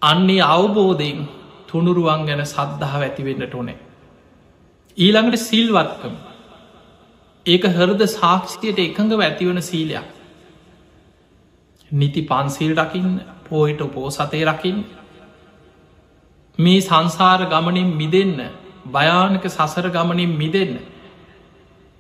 අන්නේ 0.03 0.43
අවබෝධයෙන් 0.49 1.29
තුනුරුවන් 1.67 2.27
ගැන 2.27 2.43
සද්ධාව 2.47 3.03
ඇතිවෙන්නට 3.03 3.55
ඕනේ. 3.55 3.79
ඊළඟට 4.99 5.37
සිල්වත්කම. 5.41 6.15
ඒක 7.47 7.65
හරද 7.69 8.03
සාක්ෂියට 8.11 8.79
එකඟව 8.81 9.21
ඇතිවන 9.21 9.61
සීලයක්. 9.63 10.09
නිති 11.91 12.23
පන්සිල් 12.23 12.73
රකින්න 12.75 13.21
පෝහිට 13.45 13.83
පෝ 13.91 14.11
සතේ 14.11 14.45
රකින්න. 14.45 14.85
මේ 16.59 16.81
සංසාර 16.81 17.41
ගමනින් 17.47 17.91
මිදන්න 17.95 18.41
භයානක 18.89 19.45
සසර 19.49 19.89
ගමනින් 19.91 20.33
මිදන්න 20.35 20.79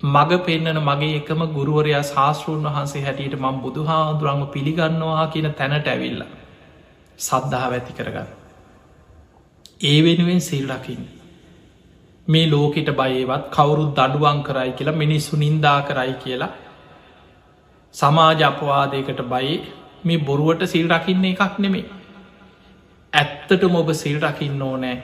මග 0.00 0.30
පෙන්න්නන 0.40 0.80
මගේ 0.80 1.16
එකම 1.16 1.40
ගුරුවරයා 1.48 2.02
ශාස්තෘන් 2.04 2.64
වහන්සේ 2.66 3.02
හැටියට 3.02 3.36
මං 3.38 3.60
බුදු 3.60 3.84
හාදුරංග 3.84 4.46
පිළිගන්නවා 4.48 5.26
කියන 5.28 5.48
තැනට 5.52 5.86
ඇවිල්ල 5.86 6.24
සද්ධාව 7.18 7.72
ඇති 7.72 7.92
කරගන්න. 7.92 8.30
ඒ 9.82 9.98
වෙනුවෙන් 10.02 10.40
සිල් 10.42 10.66
රකින්න. 10.68 11.04
මේ 12.28 12.46
ලෝකෙට 12.46 12.90
බයවත් 12.92 13.50
කවුරුත් 13.50 13.90
දඩුවන් 13.94 14.38
කරයි 14.42 14.70
කියලා 14.72 14.94
මිනිස්සු 14.94 15.36
නින්දා 15.36 15.78
කරයි 15.82 16.14
කියලා 16.16 16.52
සමාජ 17.94 18.40
අපවාදයකට 18.42 19.20
බයි 19.24 19.56
මේ 20.04 20.18
බොරුවට 20.20 20.62
සිල් 20.66 20.86
රකින්න 20.90 21.24
එකක් 21.24 21.58
නෙමේ 21.58 21.84
ඇත්තට 23.12 23.68
මොබ 23.70 23.92
සිල් 23.94 24.16
රකින්න 24.20 24.62
ඕනෑ 24.62 24.96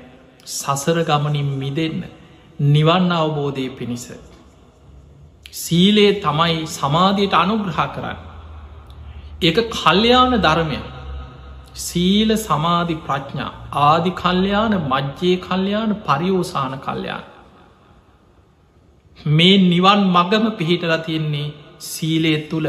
සසර 0.46 0.98
ගමනින් 1.02 1.50
මිදන්න 1.56 2.00
නිවන් 2.60 3.12
අවබෝධය 3.12 3.68
පිණිස. 3.70 4.06
සීලේ 5.54 6.12
තමයි 6.16 6.66
සමාධයට 6.68 7.34
අනුග්‍රහ 7.34 7.80
කරන්න. 7.88 8.18
ඒක 9.42 9.58
කල්්‍යයාන 9.70 10.32
ධර්මය 10.38 10.78
සීල 11.74 12.36
සමාධි 12.36 12.94
ප්‍රඥා 12.96 13.50
ආදි 13.82 14.10
කල්්‍යයාන 14.12 14.74
මජ්්‍යයේ 14.84 15.36
කල්්‍යයාන 15.38 15.94
පරියෝසාන 15.98 16.78
කල්්‍යයාන 16.78 17.24
මේ 19.32 19.56
නිවන් 19.64 20.02
මගම 20.08 20.46
පිහිටල 20.52 20.94
තියෙන්නේ 20.98 21.48
සීලය 21.80 22.38
තුළ 22.48 22.68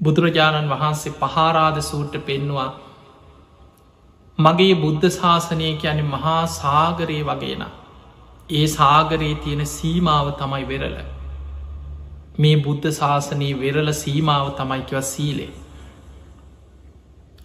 බුදුරජාණන් 0.00 0.70
වහන්සේ 0.70 1.14
පහාරාධ 1.14 1.80
සූට්ට 1.80 2.24
පෙන්නවා 2.24 2.70
මගේ 4.38 4.74
බුද්ධ 4.74 5.10
ශාසනය 5.10 5.68
කියන 5.76 6.00
මහා 6.06 6.40
සාගරයේ 6.52 7.24
වගේන 7.24 7.66
ඒ 8.50 8.66
සාගරයේ 8.68 9.36
තියෙන 9.36 9.66
සීමාව 9.66 10.26
තමයි 10.34 10.64
වෙරල 10.64 10.96
මේ 12.38 12.56
බුද්ධ 12.58 12.90
ශාසනයේ 12.92 13.54
වෙරල 13.54 13.92
සීමාව 13.94 14.50
තමයිකිව 14.54 15.00
සීලේ 15.04 15.52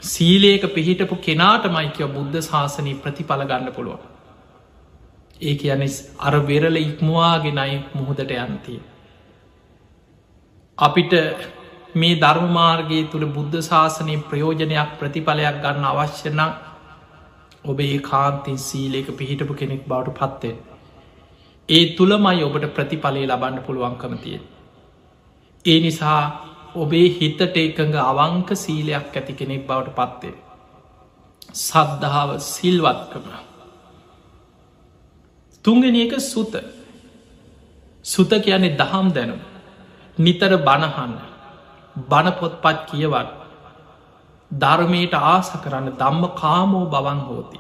සීලේක 0.02 0.64
පිහිටපු 0.74 1.16
කෙනාට 1.18 1.66
මයිකව 1.70 2.08
බුද්ධ 2.10 2.38
ශාසනී 2.42 2.96
ප්‍රතිඵල 2.96 3.44
ගන්න 3.44 3.74
පුළුවන්. 3.74 4.00
ඒ 5.42 5.56
කියන 5.56 5.84
අර 6.20 6.34
වෙරල 6.44 6.78
ඉක්මවාගෙනයි 6.78 7.78
මුහොදට 7.94 8.34
යන්තිය. 8.38 8.80
අපිට 10.78 11.14
මේ 11.96 12.16
ධර්මමාර්ගයේ 12.16 13.06
තුළ 13.06 13.26
බුද්ධ 13.30 13.62
ශාසනය 13.62 14.18
ප්‍රයෝජනයක් 14.26 14.92
ප්‍රතිඵලයක් 15.00 15.62
ගන්න 15.62 15.86
අවශ්‍යන 15.86 16.42
ඔබේ 17.66 17.98
කාන්තින් 18.02 18.58
සීලේක 18.60 19.10
පිහිටපු 19.16 19.54
කෙනෙක් 19.56 19.88
බවට 19.88 20.18
පත්තේ. 20.20 20.56
ඒ 21.70 21.84
තුළමයි 21.96 22.44
ඔබට 22.44 22.66
ප්‍රතිඵලය 22.76 23.26
ලබන්න 23.26 23.62
පුළුවන්කම 23.62 24.16
තිය. 24.18 24.40
ඒ 25.66 25.80
නිසා 25.80 26.22
ඔබේ 26.76 27.08
හිතට 27.12 27.42
එකඟ 27.42 27.96
අවංක 28.02 28.50
සීලයක් 28.56 29.12
ඇති 29.12 29.34
කෙනෙක් 29.34 29.68
බවට 29.68 29.96
පත්වේ. 29.98 30.36
සද්ධාව 31.54 32.30
සිල්වත්කම. 32.42 33.26
තුන්ගෙන 35.66 35.96
එක 35.98 36.14
සුත 36.22 36.56
සුත 38.06 38.32
කියන්නේ 38.38 38.78
දහම් 38.78 39.08
දැනුම් 39.12 39.42
නිතර 40.18 40.54
බණහන්න 40.60 41.14
බණපොත්පත් 42.06 42.80
කියවත් 42.88 43.30
ධර්මයට 44.52 45.14
ආස 45.14 45.52
කරන්න 45.58 45.92
දම්ම 45.94 46.24
කාමෝ 46.34 46.86
බවන් 46.88 47.20
හෝති. 47.22 47.60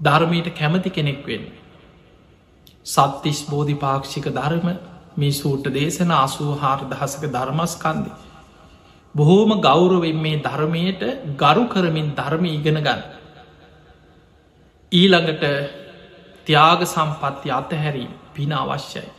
ධර්මයට 0.00 0.48
කැමති 0.52 0.90
කෙනෙක් 0.90 1.26
වෙන්න. 1.26 1.46
සත්තිස් 2.86 3.40
බෝධි 3.44 3.74
පාක්ෂික 3.76 4.26
ධර්ම 4.30 4.93
මේ 5.16 5.32
සූට 5.32 5.64
දේශන 5.70 6.10
අසූ 6.12 6.52
හාර 6.54 6.80
දහසක 6.84 7.22
ධර්මස්කන්දි. 7.28 8.10
බොහෝම 9.14 9.60
ගෞරවෙන් 9.60 10.18
මේ 10.18 10.38
ධර්මයට 10.38 11.02
ගරු 11.36 11.64
කරමින් 11.66 12.08
ධර්ම 12.12 12.44
ඉගෙන 12.46 12.78
ගන්න. 12.78 13.02
ඊළඟට 14.92 15.44
ත්‍යාග 16.46 16.80
සම්පත්ති 16.84 17.50
අතහැරීම 17.52 18.12
පින 18.32 18.52
අවශ්‍යයි. 18.54 19.10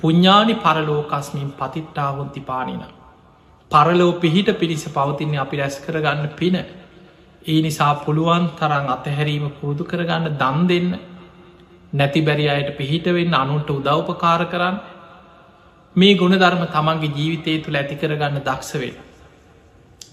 පුඤ්ඥානි 0.00 0.54
පරලෝකස්මින් 0.56 1.50
පතිට්ටාවොන්ති 1.52 2.40
පානින. 2.42 2.82
පරලෝ 3.70 4.12
පිහිට 4.14 4.50
පිරිස 4.54 4.84
පවතින්නේ 4.88 5.38
අපි 5.38 5.56
රැස් 5.56 5.76
කරගන්න 5.78 6.28
පින. 6.30 6.56
ඒ 7.44 7.60
නිසා 7.62 7.94
පුළුවන් 7.96 8.44
තරන් 8.56 8.86
අතහැරීම 8.88 9.46
පුරුදු 9.52 9.84
කරගන්න 9.84 10.36
දන් 10.36 10.66
දෙන්න 10.66 10.88
නැති 11.92 12.20
බැරි 12.20 12.48
අයට 12.48 12.76
පිහිටවෙන්න 12.76 13.34
අනුන්ට 13.34 13.70
උදව්පකාර 13.70 14.44
කරන්න 14.46 14.76
මේ 15.96 16.14
ගුණධර්ම 16.14 16.64
තමන්ගේ 16.68 17.14
ජීවිතය 17.16 17.58
තුළ 17.58 17.76
ඇතිකරගන්න 17.76 18.40
දක්ෂවෙන. 18.40 18.96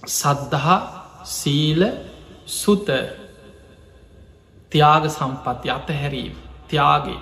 සද්ධහා 0.09 0.79
සීල 1.25 1.81
සුත 2.47 2.87
ත්‍යාග 4.71 5.03
සම්පත්ති 5.09 5.69
අතහැරීම 5.69 6.35
ත්‍යාගේ 6.69 7.21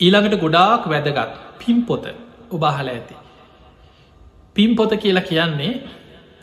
ඊළඟට 0.00 0.40
ගොඩාක් 0.40 0.86
වැදගත් 0.86 1.32
පිම්පොත 1.58 2.04
ඔබහල 2.50 2.88
ඇති. 2.88 3.14
පිම්පොත 4.56 4.92
කියලා 4.96 5.22
කියන්නේ 5.22 5.72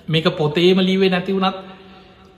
මේක 0.07 0.27
පොතේම 0.37 0.79
ලීවේ 0.79 1.09
නැති 1.09 1.33
වුණත් 1.33 1.68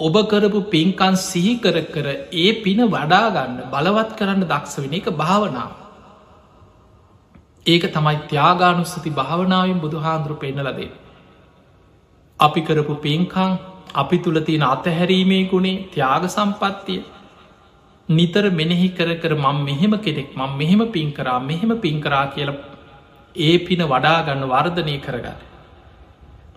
ඔබ 0.02 0.16
කරපු 0.26 0.60
පින්කන් 0.68 1.16
සිහි 1.22 1.54
කර 1.60 1.78
කර 1.88 2.08
ඒ 2.36 2.48
පින 2.62 2.82
වඩාගන්න 2.88 3.58
බලවත් 3.70 4.12
කරන්න 4.16 4.46
දක්ෂ 4.46 4.78
වෙන 4.80 4.94
එක 4.94 5.10
භාවනාව. 5.16 5.72
ඒක 7.66 7.84
තමයි 7.90 8.18
ත්‍යාගානුස්සති 8.28 9.12
භාවනාවෙන් 9.14 9.80
බුදු 9.80 10.00
හාන්දුරු 10.00 10.38
පෙන්නලදේ. 10.38 10.92
අපි 12.40 12.62
කරපු 12.62 12.96
පින්කං 13.00 13.60
අපි 13.96 14.18
තුළ 14.20 14.42
තියෙන 14.42 14.66
අතහැරීමේ 14.66 15.44
ගුණේ 15.46 15.78
ත්‍යාග 15.90 16.26
සම්පත්තිය 16.28 17.04
නිතර 18.10 18.44
මෙනෙහි 18.52 18.90
කර 18.92 19.10
කර 19.18 19.34
මං 19.36 19.64
මෙහෙම 19.64 19.94
කෙනෙක් 20.00 20.36
මං 20.36 20.58
මෙහෙම 20.58 20.82
පින් 20.92 21.14
කරා 21.14 21.40
මෙහෙම 21.42 21.78
පින් 21.80 22.02
කරා 22.02 22.26
කියල 22.34 22.52
ඒ 23.36 23.54
පින 23.60 23.82
වඩාගන්න 23.86 24.44
වර්ධනය 24.48 24.98
කරගන්න. 25.00 25.51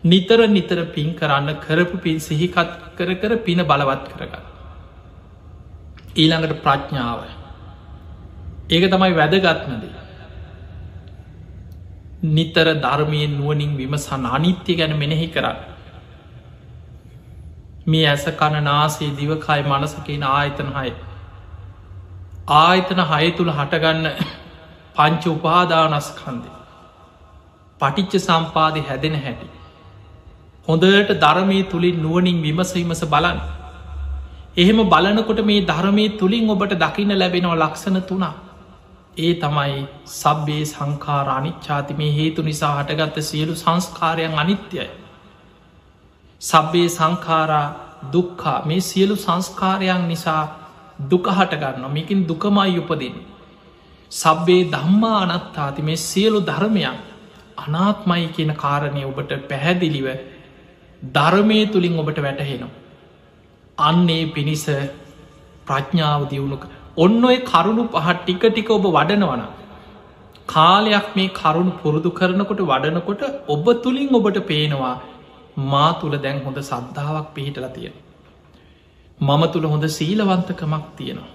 නිතර 0.04 0.48
නිතර 0.48 0.78
පින් 0.86 1.14
කරන්න 1.14 1.60
කරපු 1.60 1.98
පින් 1.98 2.20
සිහිකත් 2.20 2.56
කර 2.96 3.10
කර 3.16 3.36
පින 3.38 3.58
බලවත් 3.62 4.08
කරගන්න. 4.10 4.44
ඊළඟට 6.16 6.62
ප්‍රඥාව 6.62 7.20
ඒක 8.70 8.84
තමයි 8.88 9.14
වැදගත්නදී. 9.14 9.94
නිතර 12.30 12.66
ධර්මයෙන් 12.76 13.38
නුවනින් 13.38 13.76
විමසන් 13.76 14.26
අනිත්‍ය 14.28 14.76
ගැන 14.76 14.96
මෙනෙහි 14.96 15.28
කරන්න. 15.28 15.58
මේ 17.86 18.06
ඇස 18.06 18.24
කණ 18.34 18.64
නාසේ 18.64 19.10
දිවකාය 19.14 19.62
මනසකෙන 19.64 20.22
ආයතන 20.26 20.70
හය 20.74 20.92
ආයතන 22.54 23.02
හය 23.06 23.32
තුළ 23.32 23.52
හටගන්න 23.52 24.06
පංච 24.96 25.22
උපාදානස්කන්දය 25.30 26.50
පටිච්ච 27.80 28.22
සම්පාදය 28.22 28.80
හැදෙන 28.82 29.16
හැටි 29.18 29.53
හොඳට 30.68 31.12
ධර්මය 31.16 31.58
තුළින් 31.64 32.02
නුවනින් 32.02 32.42
විමසවිමස 32.42 33.04
බලන්න. 33.06 33.38
එහෙම 34.56 34.78
බලනකොට 34.86 35.40
මේ 35.44 35.60
ධර්මය 35.62 36.08
තුළින් 36.18 36.50
ඔබට 36.50 36.74
දකින්න 36.76 37.18
ලැබෙනවා 37.18 37.56
ලක්ෂණ 37.56 38.02
තුනා 38.02 38.34
ඒ 39.16 39.34
තමයි 39.34 39.86
සබ්බේ 40.12 40.64
සංකාර 40.64 41.28
අනිච්චාති 41.28 41.94
මේ 41.94 42.12
හේතු 42.12 42.42
නිසා 42.42 42.72
හටගත්ත 42.78 43.22
සියලු 43.22 43.54
සංස්කාරයන් 43.54 44.34
අනිත්‍යයි. 44.34 44.88
සබ්බේ 46.42 46.88
සංකාරා 46.88 47.66
දුක්කා 48.12 48.58
මේ 48.64 48.80
සියලු 48.80 49.16
සංස්කාරයන් 49.16 50.08
නිසා 50.08 50.42
දුකහට 51.10 51.52
ගන්න 51.54 51.92
මේකින් 51.92 52.28
දුකමයි 52.28 52.78
උපදින්. 52.78 53.14
සබ්බේ 54.12 54.62
දම්මා 54.66 55.20
අනත්තාති. 55.26 55.82
මේ 55.82 55.96
සියලු 55.98 56.40
ධර්මයන් 56.42 56.98
අනාත්මයි 57.56 58.28
කියන 58.28 58.52
කාරණය 58.54 59.04
ඔබට 59.04 59.32
පැහැදිලිව 59.48 60.06
ධර්මය 61.12 61.58
තුළින් 61.66 61.98
ඔබට 61.98 62.18
වැටහෙනවා. 62.18 62.70
අන්නේ 63.78 64.32
පිණිස 64.34 64.64
ප්‍රඥාව 65.66 66.28
දියුණුක 66.30 66.64
ඔන්න 66.96 67.24
ඔය 67.24 67.36
කරුණු 67.36 67.84
පහත් 67.88 68.16
ටික 68.22 68.44
ටික 68.46 68.70
ඔබ 68.70 68.86
වඩනවන. 68.88 69.42
කාලයක් 70.46 71.16
මේ 71.16 71.28
කරුණු 71.28 71.72
පුරුදු 71.82 72.10
කරනකොට 72.10 72.60
වඩනකොට 72.62 73.22
ඔබ 73.48 73.66
තුළින් 73.82 74.14
ඔබට 74.14 74.40
පේනවා 74.46 74.94
මා 75.56 75.92
තුළ 76.00 76.16
දැන් 76.18 76.42
හොඳ 76.44 76.58
සද්ධාවක් 76.62 77.34
පිහිටල 77.34 77.68
තියෙන. 77.74 77.94
මම 79.18 79.42
තුළ 79.52 79.66
හොඳ 79.66 79.84
සීලවන්තකමක් 79.88 80.86
තියෙනවා. 80.96 81.32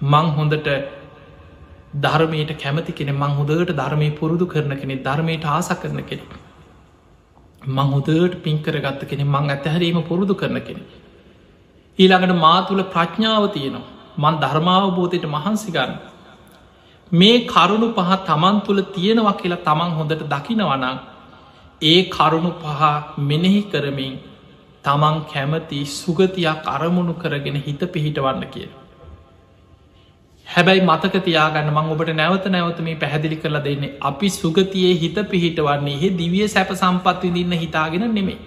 මං 0.00 0.26
හොඳට 0.36 0.68
ධර්මයට 1.94 2.58
කැමති 2.58 2.92
කෙන 2.92 3.14
මං 3.14 3.36
හොදට 3.38 3.72
ධර්මය 3.72 4.10
පුරුදු 4.10 4.46
කරන 4.46 4.76
කෙනෙ 4.80 4.96
ධර්මයට 4.96 5.44
ආස 5.46 5.68
කරන 5.68 6.02
කෙනෙ. 6.02 6.24
මං 7.66 7.92
හොදට 7.92 8.42
පින්කර 8.42 8.76
ගත්ත 8.76 9.08
කෙනෙ 9.08 9.24
මං 9.24 9.50
ඇතහැරීම 9.50 10.02
පුරුදු 10.02 10.34
කරන 10.34 10.58
කෙනෙ. 10.60 10.82
ඊළඟට 11.98 12.34
මා 12.36 12.58
තුළ 12.62 12.82
ප්‍රඥාව 12.84 13.44
තියෙනවා 13.52 13.84
මන් 14.18 14.40
ධර්මාවබෝධයට 14.40 15.26
මහන්සිගන්න. 15.26 15.92
මේ 17.12 17.46
කරුණු 17.46 17.88
පහ 17.92 18.10
තමන් 18.26 18.60
තුළ 18.60 18.82
තියෙනවා 18.90 19.34
කියලා 19.34 19.64
තමන් 19.64 19.90
හොඳට 19.92 20.22
දකිනවනං 20.26 20.98
ඒ 21.82 22.00
කරුණු 22.08 22.52
පහ 22.60 22.82
මෙනෙහි 23.20 23.62
කරමින් 23.64 24.14
තමන් 24.84 25.16
කැමති 25.24 25.80
සුගතියක් 25.92 26.66
අරමුණු 26.66 27.14
කරගෙන 27.14 27.56
හිත 27.58 27.82
පිහිටවන්න 27.92 28.44
කිය. 28.50 28.68
හැබැයි 30.54 30.82
මතක 30.82 31.14
තියාගන්න 31.26 31.68
මං 31.72 31.92
ඔබට 31.92 32.10
නැවත 32.16 32.46
නැවත 32.54 32.80
මේ 32.86 32.96
පැහැදිලි 33.02 33.36
කරලා 33.42 33.64
දෙන්නේ 33.66 33.92
අපි 34.08 34.28
සුගතියේ 34.30 34.94
හිත 35.02 35.18
පිහිටවන්නේ 35.30 35.94
එහි 35.98 36.10
දිවිය 36.18 36.48
සැප 36.54 36.72
සම්පත් 36.74 37.22
විඳන්න 37.36 37.62
හිතාගෙන 37.62 38.04
නෙමේ. 38.16 38.38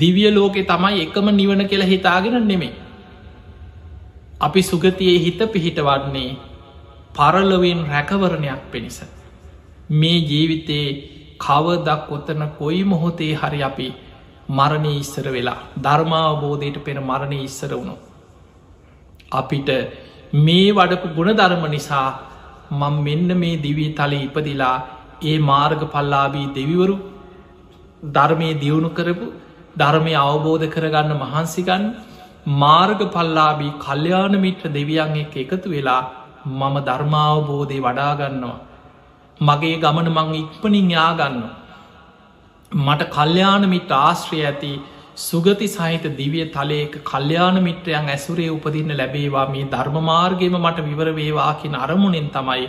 දිවිය 0.00 0.30
ලෝකෙ 0.30 0.62
තමයි 0.64 1.00
එකම 1.04 1.28
නිවන 1.38 1.62
කියලා 1.70 1.92
හිතාගෙන 1.92 2.36
නෙමේ. 2.48 2.72
අපි 4.40 4.62
සුගතියේ 4.62 5.18
හිත 5.18 5.40
පිහිටවන්නේ 5.52 6.30
පරලොවෙන් 7.14 7.80
රැකවරණයක් 7.86 8.70
පිණිස. 8.72 8.98
මේ 9.90 10.18
ජීවිතයේ 10.30 10.88
කවදක් 11.38 12.12
ඔත්තන 12.12 12.42
කොයි 12.58 12.82
මොහොතේ 12.84 13.34
හරි 13.34 13.62
අපි 13.62 13.88
මරණය 14.48 14.92
ඉස්සර 14.98 15.26
වෙලා 15.32 15.60
ධර්මාවබෝධයට 15.84 16.84
පෙර 16.84 16.98
මරණය 17.02 17.38
ඉස්සර 17.44 17.72
වුණු. 17.72 17.96
අපිට 19.32 19.70
මේ 20.36 20.72
වඩපු 20.72 21.08
ගුණධර්ම 21.16 21.64
නිසා 21.70 22.08
මං 22.72 22.94
මෙන්න 23.02 23.30
මේ 23.42 23.56
දිවී 23.56 23.94
තල 23.94 24.12
ඉපදිලා 24.18 24.76
ඒ 25.22 25.36
මාර්ග 25.40 25.82
පල්ලාබී 25.92 26.46
දෙවිවරු 26.56 26.96
ධර්මය 28.12 28.48
දියුණු 28.54 28.90
කරපු 28.90 29.26
ධර්මය 29.76 30.14
අවබෝධ 30.16 30.66
කරගන්න 30.68 31.12
මහන්සිගන්න 31.14 31.84
මාර්ග 32.56 33.00
පල්ලාබී 33.10 33.76
කල්්‍යයාන 33.78 34.34
මිත්‍ර 34.40 34.64
දෙවියන් 34.68 35.16
එක් 35.16 35.36
එකතු 35.36 35.68
වෙලා 35.70 36.02
මම 36.46 36.74
ධර්මාවබෝධය 36.80 37.78
වඩාගන්නවා. 37.80 38.58
මගේ 39.40 39.76
ගමන 39.76 40.08
මං 40.08 40.34
ඉක්පනින් 40.34 40.90
යාගන්නවා. 40.90 41.54
මට 42.72 43.10
කල්්‍යාන 43.10 43.68
මිට 43.68 43.90
ආශ්‍රය 43.92 44.38
ඇති 44.42 44.72
සුගති 45.16 45.66
සහිත 45.66 46.02
දිවිය 46.14 46.44
තලයක 46.46 46.96
කල්්‍යාන 47.02 47.56
මිත්‍රයන් 47.58 48.06
ඇසුරේ 48.06 48.48
උපදින්න 48.50 48.92
ලැබේවා 48.92 49.46
මේ 49.48 49.64
ධර්මමාර්ගයම 49.66 50.56
මට 50.56 50.84
විවර 50.84 51.08
වේවාකින 51.12 51.74
අරමුණෙන් 51.76 52.28
තමයි 52.30 52.66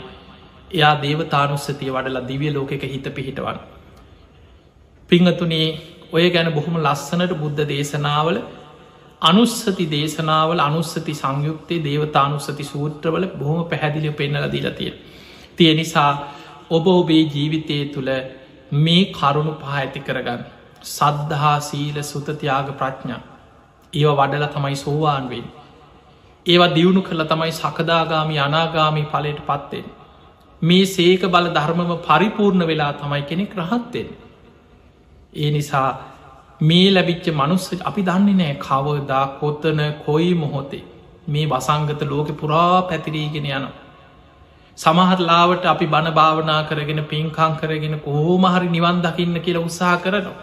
එයා 0.72 0.94
දේවතානුස්සතිය 0.98 1.92
වඩලා 1.92 2.24
දිවිය 2.24 2.52
ලෝකෙක 2.52 2.84
හිත 2.86 3.08
පිහිටවන්. 3.12 3.60
පිංහතුනේ 5.10 5.68
ඔය 6.10 6.26
ගැන 6.30 6.54
බොහොම 6.54 6.78
ලස්සනට 6.78 7.34
බුද්ධ 7.36 7.62
දේශනාවල 7.66 8.40
අනුස්සති 9.22 9.86
දේශනාවල 9.90 10.60
අනුස්සති 10.62 11.14
සංයුක්තේ 11.16 11.84
දේවතානුස්සති 11.84 12.64
සූත්‍රවල 12.66 13.26
බොහොම 13.36 13.60
පැහැදිලිය 13.66 14.14
පෙන්නල 14.14 14.48
දීලතිය. 14.50 14.94
තිය 15.58 15.74
නිසා 15.74 16.12
ඔබ 16.70 16.88
ඔබේ 16.90 17.24
ජීවිතය 17.28 17.78
තුළ 17.88 18.12
මේ 18.78 19.04
කරුණු 19.12 19.54
පහ 19.54 19.74
ඇති 19.76 20.00
කරගන්න. 20.02 20.57
සද්ධහා 20.84 21.60
සීල 21.62 22.02
සුතතියාග 22.04 22.70
ප්‍රඥා. 22.74 23.22
ඒව 23.94 24.10
වඩල 24.12 24.46
තමයි 24.48 24.76
සෝවාන්වෙන්. 24.76 25.46
ඒවා 26.46 26.74
දියුණු 26.76 27.02
කළ 27.02 27.24
තමයි 27.24 27.52
සකදාගාමි 27.54 28.40
අනාගාමි 28.40 29.04
පලට 29.06 29.42
පත්වෙන්. 29.46 29.88
මේ 30.62 30.86
සේක 30.88 31.22
බල 31.28 31.50
ධර්මම 31.52 31.96
පරිපූර්ණ 32.02 32.68
වෙලා 32.68 32.94
තමයි 32.94 33.22
කෙනෙක් 33.24 33.56
රහත්තෙන්. 33.56 34.08
ඒ 35.36 35.52
නිසා 35.52 35.90
මේ 36.62 36.92
ලැබිච්ච 36.92 37.28
මනුස්ස 37.32 37.74
අපි 37.82 38.02
දන්නේ 38.02 38.36
නෑ 38.36 38.54
කවදා 38.60 39.26
කොත්තන 39.40 39.82
කොයි 40.06 40.34
මොහොතේ 40.36 40.84
මේ 41.28 41.46
වසංගත 41.46 42.02
ලෝක 42.04 42.30
පුරා 42.36 42.82
පැතිරීගෙන 42.84 43.46
යනවා. 43.48 43.76
සමහත් 44.78 45.20
ලාවට 45.22 45.66
අපි 45.66 45.86
බණ 45.86 46.14
භාවනා 46.14 46.62
කරගෙන 46.64 47.02
පින්කං 47.06 47.54
කරගෙන 47.58 48.00
කෝමහරි 48.00 48.70
නිවන් 48.70 49.02
දකින්න 49.02 49.42
කියලා 49.42 49.66
උත්සා 49.66 49.96
කරනවා. 49.98 50.38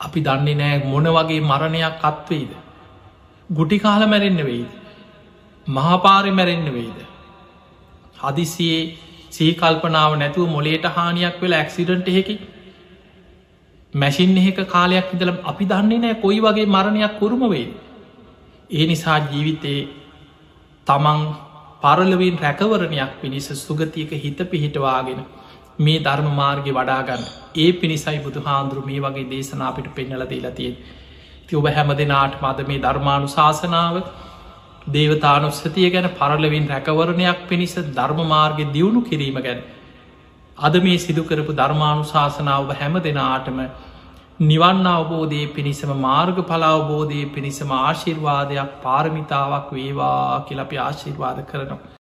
අපි 0.00 0.20
දන්නේ 0.20 0.54
නෑ 0.54 0.78
මොන 0.84 1.06
වගේ 1.16 1.40
මරණයක් 1.42 2.04
අත්වෙයිද. 2.10 2.52
ගුටි 3.50 3.78
කාල 3.78 4.06
මැරෙන්න්න 4.06 4.44
වෙයිද. 4.44 4.70
මහපාරි 5.66 6.32
මැරෙන්න්න 6.32 6.72
වෙයිද. 6.72 6.98
හදිසියේ 8.22 8.82
සීකල්පනාව 9.30 10.18
නැතුව 10.18 10.48
මොලේට 10.48 10.86
හානියක් 10.96 11.40
වෙලා 11.42 11.60
ඇක්සිඩන්ට 11.62 12.08
එහෙකි 12.08 12.36
මැසින් 13.94 14.36
එහෙක 14.36 14.58
කාලයක් 14.68 15.14
ඉදල 15.14 15.32
අපි 15.44 15.64
දන්නේ 15.64 15.98
නෑ 15.98 16.20
කොයි 16.24 16.40
වගේ 16.40 16.66
මරණයක් 16.66 17.18
කුරුම 17.20 17.48
වේ. 17.50 17.66
ඒ 18.70 18.86
නිසා 18.86 19.18
ජීවිතයේ 19.30 19.88
තමන් 20.86 21.20
පරලවෙන් 21.82 22.38
රැකවරණයක් 22.44 23.12
පිණිස 23.20 23.48
සුගතියක 23.58 24.10
හිත 24.24 24.38
පිහිටවාගෙන 24.50 25.20
මේ 25.78 25.98
ධර්ම 26.00 26.28
මාර්ග 26.34 26.68
වඩාගන්න 26.70 27.24
ඒ 27.56 27.72
පිණිසයි 27.74 28.20
බුදු 28.20 28.42
හාන්දුරු 28.42 28.84
මේ 28.84 29.00
වගේ 29.00 29.26
දේශනාපිට 29.28 29.88
පෙන්නල 29.94 30.22
දීලතිය 30.26 30.70
ති 31.46 31.56
ඔබ 31.56 31.66
හැම 31.70 31.90
දෙනාට 31.94 32.38
මද 32.40 32.66
මේ 32.66 32.80
ධර්මාණු 32.80 33.28
ශාසනාව 33.30 33.98
දේවතානුස්සතිය 34.88 35.90
ගැන 35.90 36.08
පරලවින් 36.12 36.68
රැකවරණයක් 36.68 37.42
පිණිස 37.48 37.74
ධර්ම 37.92 38.22
මාර්ග 38.26 38.62
දියුණු 38.68 39.02
කිරීම 39.02 39.38
ගැන. 39.40 39.60
අද 40.58 40.80
මේ 40.80 40.98
සිදුකරපු 40.98 41.52
ධර්මාණු 41.54 42.04
ශාසනාව 42.06 42.72
හැම 42.74 42.96
දෙනාටම 43.00 43.60
නිවන්න 44.40 44.86
අවබෝධය 44.88 45.42
පිණිසම 45.50 45.92
මාර්ග 45.98 46.40
පලාවබෝධය 46.44 47.20
පිණිසම 47.30 47.70
ආශිර්වාදයක් 47.74 48.72
පාරමිතාවක් 48.82 49.70
වේවා 49.72 50.44
කියලපි 50.46 50.78
ආශිර්වාද 50.78 51.38
කරනවා. 51.46 51.94